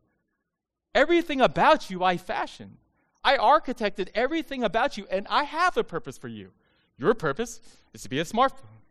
Everything 0.95 1.41
about 1.41 1.91
you 1.91 2.05
I 2.05 2.17
fashioned. 2.17 2.77
I 3.25 3.37
architected 3.39 4.09
everything 4.15 4.63
about 4.63 4.97
you, 4.97 5.07
and 5.11 5.27
I 5.29 5.45
have 5.45 5.77
a 5.77 5.83
purpose 5.85 6.19
for 6.19 6.29
you. 6.29 6.51
Your 6.99 7.15
purpose 7.15 7.61
is 7.93 8.03
to 8.03 8.09
be 8.09 8.21
a 8.21 8.25
smartphone. 8.25 8.83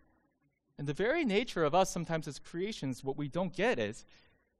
And 0.78 0.88
the 0.88 0.94
very 0.94 1.24
nature 1.24 1.64
of 1.64 1.76
us 1.76 1.92
sometimes 1.92 2.28
as 2.28 2.40
creations, 2.40 3.04
what 3.04 3.18
we 3.18 3.28
don't 3.28 3.54
get 3.54 3.80
is, 3.80 4.06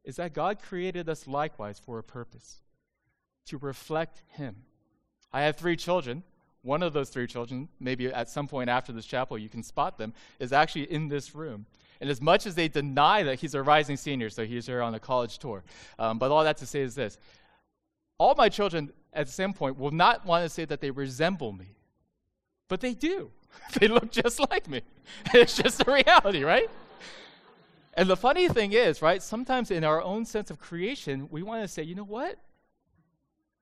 is 0.06 0.18
that 0.18 0.34
God 0.34 0.62
created 0.62 1.10
us 1.10 1.28
likewise 1.28 1.80
for 1.80 1.98
a 1.98 2.04
purpose 2.04 2.62
to 3.48 3.58
reflect 3.58 4.22
Him. 4.28 4.56
I 5.32 5.42
have 5.42 5.58
three 5.58 5.76
children. 5.76 6.24
One 6.64 6.82
of 6.82 6.94
those 6.94 7.10
three 7.10 7.28
children, 7.28 7.70
maybe 7.80 8.08
at 8.08 8.30
some 8.30 8.48
point 8.48 8.70
after 8.70 8.92
this 8.92 9.06
chapel, 9.06 9.38
you 9.38 9.50
can 9.50 9.62
spot 9.64 9.98
them, 9.98 10.14
is 10.40 10.52
actually 10.52 10.92
in 10.92 11.10
this 11.10 11.36
room. 11.36 11.66
And 12.02 12.10
as 12.10 12.22
much 12.22 12.46
as 12.46 12.56
they 12.56 12.68
deny 12.68 13.24
that 13.24 13.40
he's 13.40 13.54
a 13.54 13.62
rising 13.62 13.98
senior, 13.98 14.30
so 14.30 14.46
he's 14.46 14.66
here 14.66 14.82
on 14.82 14.96
a 14.96 15.00
college 15.00 15.38
tour, 15.38 15.64
um, 16.00 16.18
but 16.20 16.32
all 16.32 16.44
that 16.44 16.58
to 16.58 16.66
say 16.66 16.82
is 16.82 16.96
this 16.96 17.18
all 18.18 18.36
my 18.36 18.50
children 18.50 18.92
at 19.12 19.28
some 19.28 19.54
point 19.54 19.78
will 19.78 19.92
not 19.92 20.26
want 20.26 20.44
to 20.44 20.50
say 20.50 20.66
that 20.66 20.80
they 20.80 20.92
resemble 20.92 21.52
me, 21.52 21.76
but 22.70 22.80
they 22.80 22.94
do. 22.94 23.32
they 23.80 23.88
look 23.88 24.12
just 24.12 24.40
like 24.50 24.70
me. 24.70 24.82
it's 25.34 25.58
just 25.58 25.86
a 25.88 25.92
reality, 25.92 26.44
right? 26.44 26.70
And 27.96 28.10
the 28.10 28.18
funny 28.18 28.48
thing 28.48 28.74
is, 28.74 29.02
right, 29.02 29.22
sometimes 29.22 29.70
in 29.70 29.84
our 29.84 30.02
own 30.02 30.26
sense 30.26 30.50
of 30.50 30.60
creation, 30.60 31.28
we 31.30 31.44
want 31.44 31.62
to 31.62 31.68
say, 31.68 31.84
you 31.84 31.96
know 31.96 32.04
what? 32.04 32.38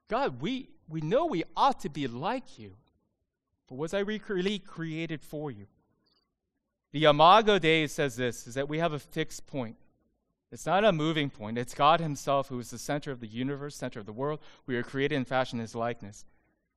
God, 0.09 0.41
we, 0.41 0.69
we 0.87 1.01
know 1.01 1.25
we 1.25 1.43
ought 1.55 1.81
to 1.81 1.89
be 1.89 2.07
like 2.07 2.57
you, 2.57 2.75
but 3.71 3.77
was 3.77 3.93
I 3.93 3.99
really 3.99 4.59
created 4.59 5.21
for 5.21 5.49
you? 5.49 5.65
The 6.91 7.05
Imago 7.05 7.57
Dei 7.57 7.87
says 7.87 8.17
this, 8.17 8.45
is 8.45 8.55
that 8.55 8.67
we 8.67 8.79
have 8.79 8.91
a 8.91 8.99
fixed 8.99 9.47
point. 9.47 9.77
It's 10.51 10.65
not 10.65 10.83
a 10.83 10.91
moving 10.91 11.29
point. 11.29 11.57
It's 11.57 11.73
God 11.73 12.01
Himself 12.01 12.49
who 12.49 12.59
is 12.59 12.69
the 12.69 12.77
center 12.77 13.11
of 13.11 13.21
the 13.21 13.27
universe, 13.27 13.77
center 13.77 14.01
of 14.01 14.05
the 14.05 14.11
world. 14.11 14.41
We 14.65 14.75
are 14.75 14.83
created 14.83 15.15
in 15.15 15.59
His 15.59 15.73
likeness. 15.73 16.25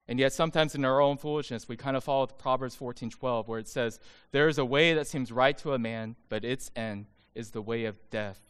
And 0.06 0.20
yet, 0.20 0.32
sometimes 0.32 0.76
in 0.76 0.84
our 0.84 1.00
own 1.00 1.16
foolishness, 1.16 1.66
we 1.66 1.76
kind 1.76 1.96
of 1.96 2.04
follow 2.04 2.28
Proverbs 2.28 2.76
14:12, 2.76 3.48
where 3.48 3.58
it 3.58 3.66
says, 3.66 3.98
"There 4.30 4.46
is 4.46 4.58
a 4.58 4.64
way 4.64 4.94
that 4.94 5.08
seems 5.08 5.32
right 5.32 5.58
to 5.58 5.72
a 5.72 5.78
man, 5.80 6.14
but 6.28 6.44
its 6.44 6.70
end 6.76 7.06
is 7.34 7.50
the 7.50 7.62
way 7.62 7.86
of 7.86 7.98
death." 8.10 8.40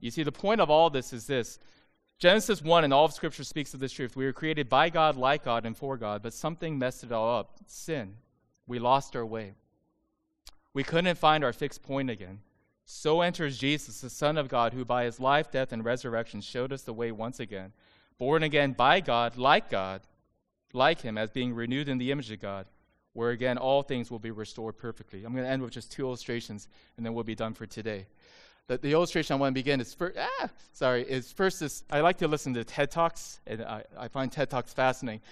You 0.00 0.10
see, 0.10 0.22
the 0.22 0.32
point 0.32 0.60
of 0.60 0.68
all 0.68 0.90
this 0.90 1.14
is 1.14 1.26
this: 1.26 1.58
Genesis 2.20 2.62
1 2.62 2.84
and 2.84 2.92
all 2.92 3.06
of 3.06 3.14
Scripture 3.14 3.44
speaks 3.44 3.72
of 3.72 3.80
this 3.80 3.92
truth. 3.92 4.14
We 4.14 4.26
were 4.26 4.34
created 4.34 4.68
by 4.68 4.90
God, 4.90 5.16
like 5.16 5.42
God, 5.42 5.64
and 5.64 5.74
for 5.74 5.96
God, 5.96 6.22
but 6.22 6.34
something 6.34 6.78
messed 6.78 7.02
it 7.02 7.12
all 7.12 7.38
up: 7.38 7.56
sin. 7.66 8.16
We 8.66 8.78
lost 8.78 9.16
our 9.16 9.24
way. 9.24 9.54
We 10.74 10.84
couldn't 10.84 11.16
find 11.16 11.42
our 11.42 11.54
fixed 11.54 11.82
point 11.82 12.10
again. 12.10 12.40
So 12.84 13.22
enters 13.22 13.56
Jesus, 13.56 14.02
the 14.02 14.10
Son 14.10 14.36
of 14.36 14.48
God, 14.48 14.74
who 14.74 14.84
by 14.84 15.04
his 15.04 15.18
life, 15.18 15.50
death, 15.50 15.72
and 15.72 15.82
resurrection 15.82 16.42
showed 16.42 16.74
us 16.74 16.82
the 16.82 16.92
way 16.92 17.10
once 17.10 17.40
again. 17.40 17.72
Born 18.18 18.42
again 18.42 18.72
by 18.72 19.00
God, 19.00 19.38
like 19.38 19.70
God, 19.70 20.02
like 20.74 21.00
him, 21.00 21.16
as 21.16 21.30
being 21.30 21.54
renewed 21.54 21.88
in 21.88 21.96
the 21.96 22.12
image 22.12 22.30
of 22.30 22.40
God, 22.40 22.66
where 23.14 23.30
again 23.30 23.56
all 23.56 23.82
things 23.82 24.10
will 24.10 24.18
be 24.18 24.30
restored 24.30 24.76
perfectly. 24.76 25.24
I'm 25.24 25.32
going 25.32 25.46
to 25.46 25.50
end 25.50 25.62
with 25.62 25.72
just 25.72 25.90
two 25.90 26.04
illustrations, 26.04 26.68
and 26.98 27.06
then 27.06 27.14
we'll 27.14 27.24
be 27.24 27.34
done 27.34 27.54
for 27.54 27.64
today. 27.64 28.06
The, 28.70 28.78
the 28.78 28.92
illustration 28.92 29.34
I 29.34 29.36
want 29.36 29.50
to 29.50 29.58
begin 29.58 29.80
is 29.80 29.92
first, 29.92 30.16
ah, 30.16 30.48
sorry, 30.74 31.02
is 31.02 31.32
first 31.32 31.58
this, 31.58 31.82
I 31.90 32.02
like 32.02 32.18
to 32.18 32.28
listen 32.28 32.54
to 32.54 32.62
TED 32.62 32.92
Talks, 32.92 33.40
and 33.44 33.62
I, 33.62 33.82
I 33.98 34.06
find 34.06 34.30
TED 34.30 34.48
Talks 34.48 34.72
fascinating. 34.72 35.22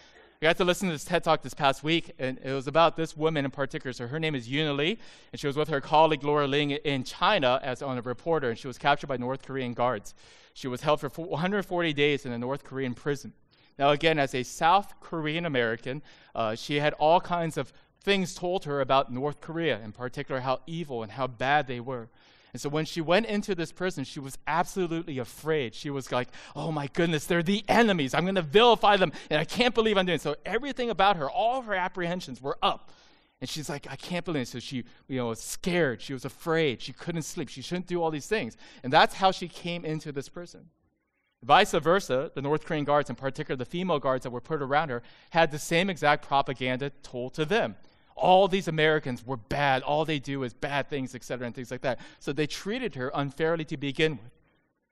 I 0.42 0.46
got 0.46 0.57
to 0.57 0.64
listen 0.64 0.88
to 0.88 0.94
this 0.96 1.05
TED 1.05 1.22
Talk 1.22 1.42
this 1.42 1.55
past 1.55 1.85
week, 1.85 2.11
and 2.18 2.40
it 2.42 2.53
was 2.53 2.66
about 2.66 2.96
this 2.96 3.16
woman 3.16 3.44
in 3.44 3.53
particular. 3.53 3.92
So 3.92 4.09
her 4.09 4.18
name 4.18 4.35
is 4.35 4.48
Euna 4.48 4.77
Lee, 4.77 4.98
and 5.31 5.38
she 5.38 5.46
was 5.46 5.57
with 5.57 5.68
her 5.68 5.81
colleague 5.81 6.24
Laura 6.24 6.48
Ling 6.48 6.72
in 6.72 7.05
China 7.05 7.61
as 7.62 7.81
on 7.81 7.96
a 7.96 8.03
reporter, 8.03 8.51
and 8.51 8.59
she 8.59 8.66
was 8.66 8.77
captured 8.77 9.07
by 9.07 9.16
North 9.16 9.42
Korean 9.42 9.72
guards. 9.72 10.16
She 10.55 10.66
was 10.66 10.81
held 10.81 10.98
for 10.98 11.09
140 11.09 11.92
days 11.92 12.27
in 12.27 12.33
a 12.33 12.38
North 12.38 12.64
Korean 12.64 12.92
prison. 12.92 13.33
Now, 13.79 13.90
again, 13.90 14.18
as 14.18 14.35
a 14.35 14.42
South 14.42 14.98
Korean 14.98 15.46
American, 15.46 16.03
uh, 16.35 16.57
she 16.57 16.81
had 16.81 16.92
all 16.94 17.20
kinds 17.20 17.57
of 17.57 17.72
things 18.03 18.35
told 18.35 18.64
her 18.64 18.81
about 18.81 19.12
North 19.12 19.40
Korea, 19.40 19.79
in 19.85 19.92
particular, 19.92 20.40
how 20.40 20.59
evil 20.66 21.05
and 21.05 21.12
how 21.12 21.29
bad 21.29 21.68
they 21.68 21.79
were. 21.79 22.09
And 22.53 22.61
so 22.61 22.69
when 22.69 22.85
she 22.85 23.01
went 23.01 23.27
into 23.27 23.55
this 23.55 23.73
prison, 23.73 24.05
she 24.05 24.21
was 24.21 24.39
absolutely 24.47 25.19
afraid. 25.19 25.75
She 25.75 25.91
was 25.91 26.11
like, 26.11 26.29
oh 26.57 26.73
my 26.73 26.87
goodness, 26.89 27.27
they're 27.27 27.43
the 27.43 27.65
enemies. 27.69 28.15
I'm 28.15 28.25
going 28.25 28.35
to 28.37 28.43
vilify 28.43 28.97
them, 28.97 29.13
and 29.31 29.39
I 29.39 29.45
can't 29.45 29.75
believe 29.75 29.99
I'm 29.99 30.07
doing 30.07 30.17
it. 30.17 30.23
So 30.23 30.37
everything 30.47 30.91
about 30.91 31.17
her, 31.17 31.31
all 31.31 31.63
her 31.63 31.75
apprehensions 31.75 32.41
were 32.41 32.57
up. 32.63 32.91
And 33.41 33.49
she's 33.49 33.69
like, 33.69 33.87
I 33.89 33.97
can't 33.97 34.25
believe 34.25 34.43
it. 34.43 34.49
So 34.49 34.59
she, 34.59 34.85
you 35.07 35.19
know, 35.19 35.27
was 35.27 35.41
scared. 35.41 36.03
She 36.03 36.13
was 36.13 36.25
afraid. 36.25 36.83
She 36.83 36.93
couldn't 36.93 37.23
sleep. 37.23 37.49
She 37.49 37.63
shouldn't 37.63 37.87
do 37.87 38.03
all 38.03 38.11
these 38.11 38.27
things. 38.27 38.57
And 38.83 38.93
that's 38.93 39.15
how 39.15 39.31
she 39.31 39.47
came 39.47 39.85
into 39.85 40.11
this 40.11 40.29
prison. 40.29 40.71
Vice 41.45 41.71
versa, 41.71 42.33
the 42.35 42.43
North 42.43 42.65
Korean 42.65 42.85
guards, 42.85 43.11
in 43.11 43.17
particular 43.17 43.57
the 43.57 43.65
female 43.65 44.01
guards 44.01 44.25
that 44.25 44.31
were 44.31 44.41
put 44.41 44.61
around 44.61 44.89
her, 44.89 45.03
had 45.31 45.53
the 45.53 45.59
same 45.59 45.89
exact 45.89 46.27
propaganda 46.27 46.91
told 47.05 47.35
to 47.35 47.45
them 47.45 47.77
all 48.19 48.49
these 48.49 48.69
Americans 48.69 49.25
were 49.25 49.37
bad. 49.37 49.83
All 49.83 50.05
they 50.05 50.19
do 50.19 50.43
is 50.43 50.53
bad 50.53 50.89
things, 50.89 51.15
etc., 51.15 51.47
and 51.47 51.55
things 51.55 51.71
like 51.71 51.83
that. 51.83 52.01
So 52.19 52.33
they 52.33 52.47
treated 52.47 52.95
her 52.97 53.11
unfairly 53.15 53.65
to 53.67 53.77
begin 53.77 54.13
with. 54.13 54.33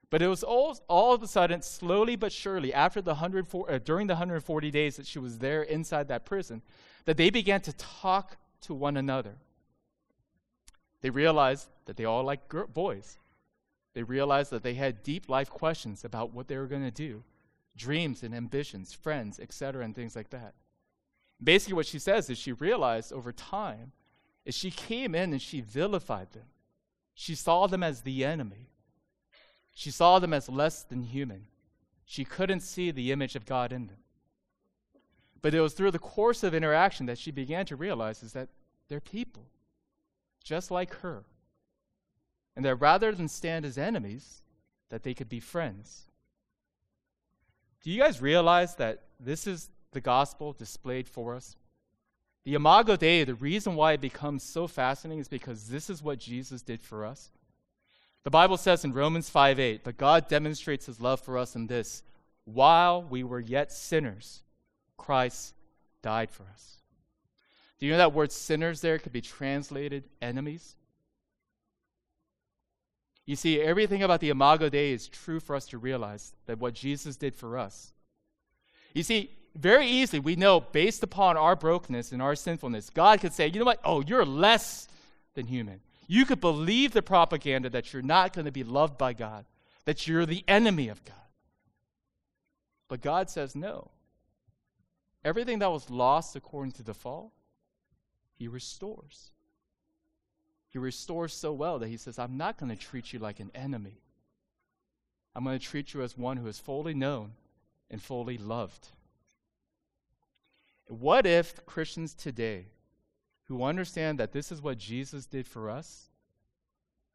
But 0.08 0.22
it 0.22 0.28
was 0.28 0.44
all, 0.44 0.78
all 0.88 1.14
of 1.14 1.22
a 1.22 1.26
sudden, 1.26 1.62
slowly 1.62 2.14
but 2.14 2.32
surely, 2.32 2.72
after 2.72 3.02
the 3.02 3.10
104, 3.10 3.70
uh, 3.70 3.78
during 3.78 4.06
the 4.06 4.14
140 4.14 4.70
days 4.70 4.96
that 4.96 5.06
she 5.06 5.18
was 5.18 5.38
there 5.38 5.62
inside 5.62 6.08
that 6.08 6.24
prison, 6.24 6.62
that 7.06 7.16
they 7.16 7.30
began 7.30 7.60
to 7.62 7.72
talk 7.72 8.36
to 8.62 8.74
one 8.74 8.96
another. 8.96 9.34
They 11.00 11.10
realized 11.10 11.68
that 11.86 11.96
they 11.96 12.04
all 12.04 12.24
liked 12.24 12.48
girl, 12.48 12.66
boys. 12.66 13.18
They 13.94 14.02
realized 14.02 14.50
that 14.50 14.62
they 14.62 14.74
had 14.74 15.02
deep 15.02 15.28
life 15.28 15.50
questions 15.50 16.04
about 16.04 16.32
what 16.32 16.48
they 16.48 16.56
were 16.56 16.66
going 16.66 16.84
to 16.84 16.90
do, 16.90 17.24
dreams 17.76 18.22
and 18.22 18.34
ambitions, 18.34 18.92
friends, 18.92 19.40
etc., 19.40 19.84
and 19.84 19.94
things 19.94 20.14
like 20.14 20.30
that. 20.30 20.54
Basically, 21.42 21.74
what 21.74 21.86
she 21.86 21.98
says 21.98 22.30
is 22.30 22.38
she 22.38 22.52
realized 22.52 23.12
over 23.12 23.32
time 23.32 23.92
is 24.44 24.54
she 24.54 24.70
came 24.70 25.14
in 25.14 25.32
and 25.32 25.42
she 25.42 25.60
vilified 25.60 26.32
them. 26.32 26.46
She 27.14 27.34
saw 27.34 27.66
them 27.66 27.82
as 27.82 28.02
the 28.02 28.24
enemy. 28.24 28.70
She 29.74 29.90
saw 29.90 30.18
them 30.18 30.32
as 30.32 30.48
less 30.48 30.82
than 30.82 31.02
human. 31.02 31.46
She 32.04 32.24
couldn't 32.24 32.60
see 32.60 32.90
the 32.90 33.12
image 33.12 33.36
of 33.36 33.44
God 33.44 33.72
in 33.72 33.88
them. 33.88 33.98
But 35.42 35.54
it 35.54 35.60
was 35.60 35.74
through 35.74 35.90
the 35.90 35.98
course 35.98 36.42
of 36.42 36.54
interaction 36.54 37.06
that 37.06 37.18
she 37.18 37.30
began 37.30 37.66
to 37.66 37.76
realize 37.76 38.22
is 38.22 38.32
that 38.32 38.48
they're 38.88 39.00
people, 39.00 39.46
just 40.42 40.70
like 40.70 40.94
her. 40.96 41.24
And 42.54 42.64
that 42.64 42.76
rather 42.76 43.12
than 43.12 43.28
stand 43.28 43.64
as 43.64 43.76
enemies, 43.76 44.42
that 44.88 45.02
they 45.02 45.14
could 45.14 45.28
be 45.28 45.40
friends. 45.40 46.04
Do 47.82 47.90
you 47.90 48.00
guys 48.00 48.22
realize 48.22 48.76
that 48.76 49.02
this 49.20 49.46
is 49.46 49.68
the 49.96 50.00
gospel 50.02 50.52
displayed 50.52 51.08
for 51.08 51.34
us? 51.34 51.56
The 52.44 52.54
Imago 52.54 52.96
Dei, 52.96 53.24
the 53.24 53.34
reason 53.34 53.74
why 53.74 53.92
it 53.92 54.00
becomes 54.00 54.42
so 54.42 54.68
fascinating 54.68 55.20
is 55.20 55.26
because 55.26 55.68
this 55.68 55.88
is 55.88 56.02
what 56.02 56.18
Jesus 56.18 56.60
did 56.60 56.82
for 56.82 57.06
us. 57.06 57.30
The 58.24 58.30
Bible 58.30 58.58
says 58.58 58.84
in 58.84 58.92
Romans 58.92 59.30
5 59.30 59.58
8, 59.58 59.84
but 59.84 59.96
God 59.96 60.28
demonstrates 60.28 60.84
his 60.84 61.00
love 61.00 61.20
for 61.20 61.38
us 61.38 61.56
in 61.56 61.66
this 61.66 62.02
while 62.44 63.02
we 63.02 63.24
were 63.24 63.40
yet 63.40 63.72
sinners, 63.72 64.42
Christ 64.98 65.54
died 66.02 66.30
for 66.30 66.44
us. 66.52 66.76
Do 67.78 67.86
you 67.86 67.92
know 67.92 67.98
that 67.98 68.12
word 68.12 68.32
sinners 68.32 68.80
there 68.80 68.98
could 68.98 69.12
be 69.12 69.22
translated 69.22 70.04
enemies? 70.20 70.76
You 73.24 73.34
see, 73.34 73.60
everything 73.60 74.02
about 74.02 74.20
the 74.20 74.28
Imago 74.28 74.68
Dei 74.68 74.92
is 74.92 75.08
true 75.08 75.40
for 75.40 75.56
us 75.56 75.66
to 75.68 75.78
realize 75.78 76.32
that 76.46 76.58
what 76.58 76.74
Jesus 76.74 77.16
did 77.16 77.34
for 77.34 77.58
us. 77.58 77.92
You 78.94 79.02
see, 79.02 79.30
very 79.56 79.86
easily 79.86 80.20
we 80.20 80.36
know 80.36 80.60
based 80.60 81.02
upon 81.02 81.36
our 81.36 81.56
brokenness 81.56 82.12
and 82.12 82.22
our 82.22 82.34
sinfulness, 82.34 82.90
God 82.90 83.20
could 83.20 83.32
say, 83.32 83.48
you 83.48 83.58
know 83.58 83.64
what? 83.64 83.80
Oh, 83.84 84.02
you're 84.02 84.24
less 84.24 84.88
than 85.34 85.46
human. 85.46 85.80
You 86.06 86.24
could 86.24 86.40
believe 86.40 86.92
the 86.92 87.02
propaganda 87.02 87.70
that 87.70 87.92
you're 87.92 88.02
not 88.02 88.32
going 88.32 88.44
to 88.44 88.52
be 88.52 88.64
loved 88.64 88.96
by 88.96 89.12
God, 89.12 89.44
that 89.84 90.06
you're 90.06 90.26
the 90.26 90.44
enemy 90.46 90.88
of 90.88 91.04
God. 91.04 91.14
But 92.88 93.00
God 93.00 93.30
says 93.30 93.56
no. 93.56 93.90
Everything 95.24 95.58
that 95.58 95.72
was 95.72 95.90
lost 95.90 96.36
according 96.36 96.72
to 96.72 96.84
the 96.84 96.94
fall, 96.94 97.32
He 98.38 98.46
restores. 98.46 99.30
He 100.68 100.78
restores 100.78 101.32
so 101.32 101.52
well 101.52 101.80
that 101.80 101.88
He 101.88 101.96
says, 101.96 102.18
I'm 102.18 102.36
not 102.36 102.58
going 102.58 102.70
to 102.70 102.76
treat 102.76 103.12
you 103.12 103.18
like 103.18 103.40
an 103.40 103.50
enemy. 103.54 104.00
I'm 105.34 105.44
going 105.44 105.58
to 105.58 105.64
treat 105.64 105.92
you 105.92 106.02
as 106.02 106.16
one 106.16 106.36
who 106.36 106.46
is 106.46 106.58
fully 106.58 106.94
known 106.94 107.32
and 107.90 108.00
fully 108.00 108.38
loved. 108.38 108.88
What 110.86 111.26
if 111.26 111.64
Christians 111.66 112.14
today 112.14 112.66
who 113.46 113.62
understand 113.62 114.18
that 114.18 114.32
this 114.32 114.50
is 114.50 114.60
what 114.60 114.78
Jesus 114.78 115.26
did 115.26 115.46
for 115.46 115.70
us, 115.70 116.10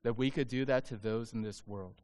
that 0.03 0.17
we 0.17 0.31
could 0.31 0.47
do 0.47 0.65
that 0.65 0.85
to 0.85 0.95
those 0.95 1.33
in 1.33 1.41
this 1.41 1.67
world. 1.67 2.01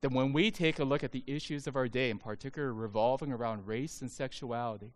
That 0.00 0.12
when 0.12 0.32
we 0.32 0.50
take 0.50 0.78
a 0.78 0.84
look 0.84 1.02
at 1.02 1.10
the 1.10 1.24
issues 1.26 1.66
of 1.66 1.74
our 1.74 1.88
day, 1.88 2.08
in 2.08 2.18
particular 2.18 2.72
revolving 2.72 3.32
around 3.32 3.66
race 3.66 4.00
and 4.00 4.10
sexuality, 4.10 4.92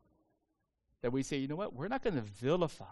that 1.02 1.12
we 1.12 1.24
say, 1.24 1.38
you 1.38 1.48
know 1.48 1.56
what, 1.56 1.74
we're 1.74 1.88
not 1.88 2.04
going 2.04 2.14
to 2.14 2.22
vilify, 2.22 2.84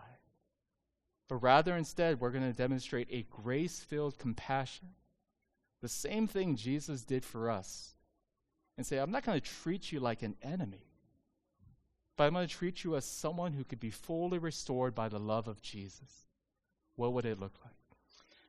but 1.29 1.37
rather 1.37 1.77
instead 1.77 2.21
we're 2.21 2.33
going 2.33 2.51
to 2.51 2.57
demonstrate 2.57 3.07
a 3.11 3.27
grace 3.31 3.79
filled 3.79 4.19
compassion. 4.19 4.89
The 5.83 5.89
same 5.89 6.27
thing 6.27 6.57
Jesus 6.57 7.05
did 7.05 7.25
for 7.25 7.49
us. 7.49 7.95
And 8.77 8.87
say, 8.87 8.99
I'm 8.99 9.11
not 9.11 9.25
going 9.25 9.39
to 9.39 9.47
treat 9.47 9.93
you 9.93 10.01
like 10.01 10.23
an 10.23 10.37
enemy 10.43 10.90
but 12.21 12.27
I'm 12.27 12.35
going 12.35 12.47
to 12.47 12.55
treat 12.55 12.85
you 12.85 12.97
as 12.97 13.07
someone 13.07 13.55
who 13.55 13.65
could 13.65 13.81
be 13.81 13.89
fully 13.89 14.37
restored 14.37 14.95
by 14.95 15.09
the 15.09 15.19
love 15.19 15.49
of 15.49 15.63
Jesus. 15.63 16.27
What 16.97 17.15
would 17.15 17.25
it 17.25 17.41
look 17.41 17.55
like? 17.65 17.73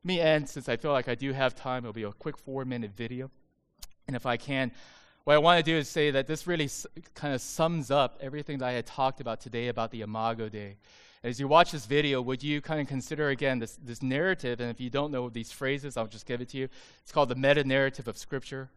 Let 0.03 0.05
me 0.05 0.19
end, 0.19 0.49
since 0.49 0.67
I 0.67 0.75
feel 0.75 0.91
like 0.91 1.07
I 1.07 1.15
do 1.15 1.31
have 1.31 1.55
time, 1.55 1.85
it'll 1.85 1.93
be 1.93 2.03
a 2.03 2.11
quick 2.11 2.37
four 2.37 2.65
minute 2.65 2.91
video. 2.93 3.31
And 4.07 4.15
if 4.17 4.25
I 4.25 4.35
can, 4.35 4.73
what 5.23 5.35
I 5.35 5.37
want 5.37 5.63
to 5.63 5.71
do 5.71 5.77
is 5.77 5.87
say 5.87 6.11
that 6.11 6.27
this 6.27 6.47
really 6.47 6.65
s- 6.65 6.85
kind 7.15 7.33
of 7.33 7.39
sums 7.39 7.91
up 7.91 8.17
everything 8.19 8.57
that 8.57 8.65
I 8.65 8.73
had 8.73 8.87
talked 8.87 9.21
about 9.21 9.39
today 9.39 9.69
about 9.69 9.91
the 9.91 10.01
Imago 10.01 10.49
Dei. 10.49 10.75
As 11.23 11.39
you 11.39 11.47
watch 11.47 11.71
this 11.71 11.85
video, 11.85 12.21
would 12.21 12.43
you 12.43 12.59
kind 12.59 12.81
of 12.81 12.89
consider 12.89 13.29
again 13.29 13.59
this, 13.59 13.79
this 13.81 14.03
narrative? 14.03 14.59
And 14.59 14.69
if 14.69 14.81
you 14.81 14.89
don't 14.89 15.13
know 15.13 15.29
these 15.29 15.53
phrases, 15.53 15.95
I'll 15.95 16.07
just 16.07 16.25
give 16.25 16.41
it 16.41 16.49
to 16.49 16.57
you. 16.57 16.67
It's 17.03 17.13
called 17.13 17.29
the 17.29 17.35
meta 17.35 17.63
narrative 17.63 18.09
of 18.09 18.17
Scripture. 18.17 18.69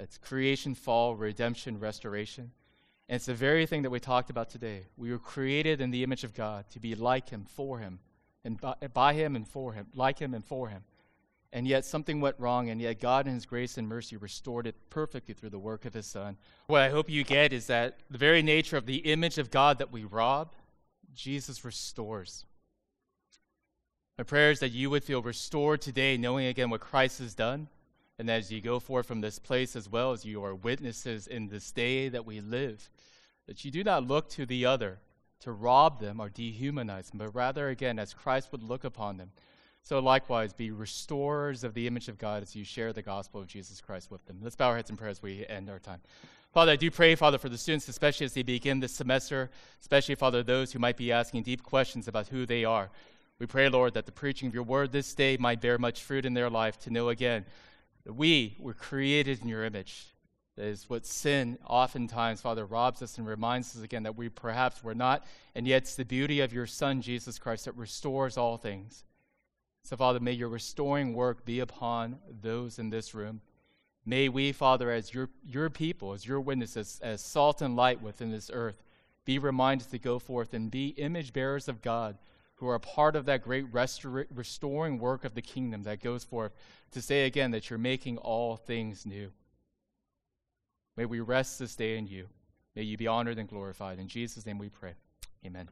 It's 0.00 0.18
creation, 0.18 0.74
fall, 0.74 1.14
redemption, 1.14 1.78
restoration. 1.78 2.50
And 3.08 3.16
it's 3.16 3.26
the 3.26 3.34
very 3.34 3.66
thing 3.66 3.82
that 3.82 3.90
we 3.90 4.00
talked 4.00 4.30
about 4.30 4.50
today. 4.50 4.86
We 4.96 5.10
were 5.10 5.18
created 5.18 5.80
in 5.80 5.90
the 5.90 6.02
image 6.02 6.24
of 6.24 6.34
God 6.34 6.64
to 6.70 6.80
be 6.80 6.94
like 6.94 7.28
Him, 7.28 7.44
for 7.44 7.78
Him, 7.78 7.98
and 8.44 8.60
by, 8.60 8.74
by, 8.92 9.14
Him 9.14 9.36
and 9.36 9.46
for 9.46 9.72
Him, 9.72 9.86
like 9.94 10.18
Him 10.18 10.34
and 10.34 10.44
for 10.44 10.68
Him. 10.68 10.82
And 11.52 11.66
yet 11.66 11.84
something 11.84 12.20
went 12.20 12.36
wrong, 12.38 12.70
and 12.70 12.80
yet 12.80 13.00
God, 13.00 13.26
in 13.26 13.34
His 13.34 13.44
grace 13.44 13.76
and 13.76 13.86
mercy, 13.86 14.16
restored 14.16 14.66
it 14.66 14.74
perfectly 14.88 15.34
through 15.34 15.50
the 15.50 15.58
work 15.58 15.84
of 15.84 15.92
His 15.92 16.06
Son. 16.06 16.38
What 16.66 16.80
I 16.80 16.88
hope 16.88 17.10
you 17.10 17.24
get 17.24 17.52
is 17.52 17.66
that 17.66 17.98
the 18.10 18.18
very 18.18 18.40
nature 18.40 18.78
of 18.78 18.86
the 18.86 18.96
image 18.96 19.36
of 19.36 19.50
God 19.50 19.78
that 19.78 19.92
we 19.92 20.04
rob, 20.04 20.54
Jesus 21.14 21.64
restores. 21.64 22.46
My 24.16 24.24
prayer 24.24 24.50
is 24.50 24.60
that 24.60 24.70
you 24.70 24.88
would 24.90 25.04
feel 25.04 25.20
restored 25.20 25.82
today, 25.82 26.16
knowing 26.16 26.46
again 26.46 26.70
what 26.70 26.80
Christ 26.80 27.18
has 27.18 27.34
done. 27.34 27.68
And 28.22 28.30
as 28.30 28.52
you 28.52 28.60
go 28.60 28.78
forth 28.78 29.06
from 29.06 29.20
this 29.20 29.40
place, 29.40 29.74
as 29.74 29.88
well 29.88 30.12
as 30.12 30.24
you 30.24 30.44
are 30.44 30.54
witnesses 30.54 31.26
in 31.26 31.48
this 31.48 31.72
day 31.72 32.08
that 32.08 32.24
we 32.24 32.40
live, 32.40 32.88
that 33.48 33.64
you 33.64 33.72
do 33.72 33.82
not 33.82 34.06
look 34.06 34.28
to 34.28 34.46
the 34.46 34.64
other 34.64 35.00
to 35.40 35.50
rob 35.50 35.98
them 35.98 36.20
or 36.20 36.30
dehumanize 36.30 37.10
them, 37.10 37.18
but 37.18 37.34
rather, 37.34 37.68
again, 37.68 37.98
as 37.98 38.14
Christ 38.14 38.52
would 38.52 38.62
look 38.62 38.84
upon 38.84 39.16
them. 39.16 39.32
So 39.82 39.98
likewise, 39.98 40.52
be 40.52 40.70
restorers 40.70 41.64
of 41.64 41.74
the 41.74 41.88
image 41.88 42.06
of 42.06 42.16
God 42.16 42.44
as 42.44 42.54
you 42.54 42.62
share 42.62 42.92
the 42.92 43.02
gospel 43.02 43.40
of 43.40 43.48
Jesus 43.48 43.80
Christ 43.80 44.08
with 44.08 44.24
them. 44.26 44.38
Let's 44.40 44.54
bow 44.54 44.68
our 44.68 44.76
heads 44.76 44.88
in 44.88 44.96
prayer 44.96 45.10
as 45.10 45.20
we 45.20 45.44
end 45.48 45.68
our 45.68 45.80
time. 45.80 45.98
Father, 46.54 46.70
I 46.70 46.76
do 46.76 46.92
pray, 46.92 47.16
Father, 47.16 47.38
for 47.38 47.48
the 47.48 47.58
students, 47.58 47.88
especially 47.88 48.26
as 48.26 48.34
they 48.34 48.44
begin 48.44 48.78
this 48.78 48.94
semester, 48.94 49.50
especially, 49.80 50.14
Father, 50.14 50.44
those 50.44 50.70
who 50.70 50.78
might 50.78 50.96
be 50.96 51.10
asking 51.10 51.42
deep 51.42 51.64
questions 51.64 52.06
about 52.06 52.28
who 52.28 52.46
they 52.46 52.64
are. 52.64 52.88
We 53.40 53.46
pray, 53.46 53.68
Lord, 53.68 53.94
that 53.94 54.06
the 54.06 54.12
preaching 54.12 54.46
of 54.46 54.54
your 54.54 54.62
word 54.62 54.92
this 54.92 55.12
day 55.12 55.36
might 55.38 55.60
bear 55.60 55.76
much 55.76 56.04
fruit 56.04 56.24
in 56.24 56.34
their 56.34 56.50
life 56.50 56.78
to 56.82 56.90
know 56.90 57.08
again 57.08 57.46
that 58.04 58.12
we 58.14 58.56
were 58.58 58.74
created 58.74 59.42
in 59.42 59.48
your 59.48 59.64
image. 59.64 60.06
That 60.56 60.66
is 60.66 60.88
what 60.90 61.06
sin 61.06 61.58
oftentimes, 61.66 62.40
Father, 62.42 62.66
robs 62.66 63.00
us 63.00 63.16
and 63.16 63.26
reminds 63.26 63.74
us 63.74 63.82
again 63.82 64.02
that 64.02 64.16
we 64.16 64.28
perhaps 64.28 64.84
were 64.84 64.94
not. 64.94 65.24
And 65.54 65.66
yet 65.66 65.82
it's 65.82 65.96
the 65.96 66.04
beauty 66.04 66.40
of 66.40 66.52
your 66.52 66.66
Son, 66.66 67.00
Jesus 67.00 67.38
Christ, 67.38 67.64
that 67.64 67.76
restores 67.76 68.36
all 68.36 68.58
things. 68.58 69.04
So, 69.82 69.96
Father, 69.96 70.20
may 70.20 70.32
your 70.32 70.48
restoring 70.48 71.14
work 71.14 71.44
be 71.44 71.60
upon 71.60 72.18
those 72.42 72.78
in 72.78 72.90
this 72.90 73.14
room. 73.14 73.40
May 74.04 74.28
we, 74.28 74.52
Father, 74.52 74.90
as 74.90 75.14
your, 75.14 75.28
your 75.44 75.70
people, 75.70 76.12
as 76.12 76.26
your 76.26 76.40
witnesses, 76.40 77.00
as 77.02 77.20
salt 77.24 77.62
and 77.62 77.74
light 77.74 78.02
within 78.02 78.30
this 78.30 78.50
earth, 78.52 78.82
be 79.24 79.38
reminded 79.38 79.90
to 79.90 79.98
go 79.98 80.18
forth 80.18 80.54
and 80.54 80.70
be 80.70 80.88
image 80.88 81.32
bearers 81.32 81.68
of 81.68 81.82
God 81.82 82.18
who 82.62 82.68
are 82.68 82.76
a 82.76 82.80
part 82.80 83.16
of 83.16 83.24
that 83.24 83.42
great 83.42 83.72
restor- 83.72 84.24
restoring 84.32 84.96
work 84.96 85.24
of 85.24 85.34
the 85.34 85.42
kingdom 85.42 85.82
that 85.82 86.00
goes 86.00 86.22
forth 86.22 86.52
to 86.92 87.02
say 87.02 87.26
again 87.26 87.50
that 87.50 87.68
you're 87.68 87.78
making 87.78 88.16
all 88.18 88.54
things 88.54 89.04
new. 89.04 89.32
May 90.96 91.04
we 91.04 91.18
rest 91.18 91.58
this 91.58 91.74
day 91.74 91.98
in 91.98 92.06
you. 92.06 92.28
May 92.76 92.82
you 92.82 92.96
be 92.96 93.08
honored 93.08 93.38
and 93.38 93.48
glorified. 93.48 93.98
In 93.98 94.06
Jesus' 94.06 94.46
name 94.46 94.58
we 94.58 94.68
pray. 94.68 94.92
Amen. 95.44 95.70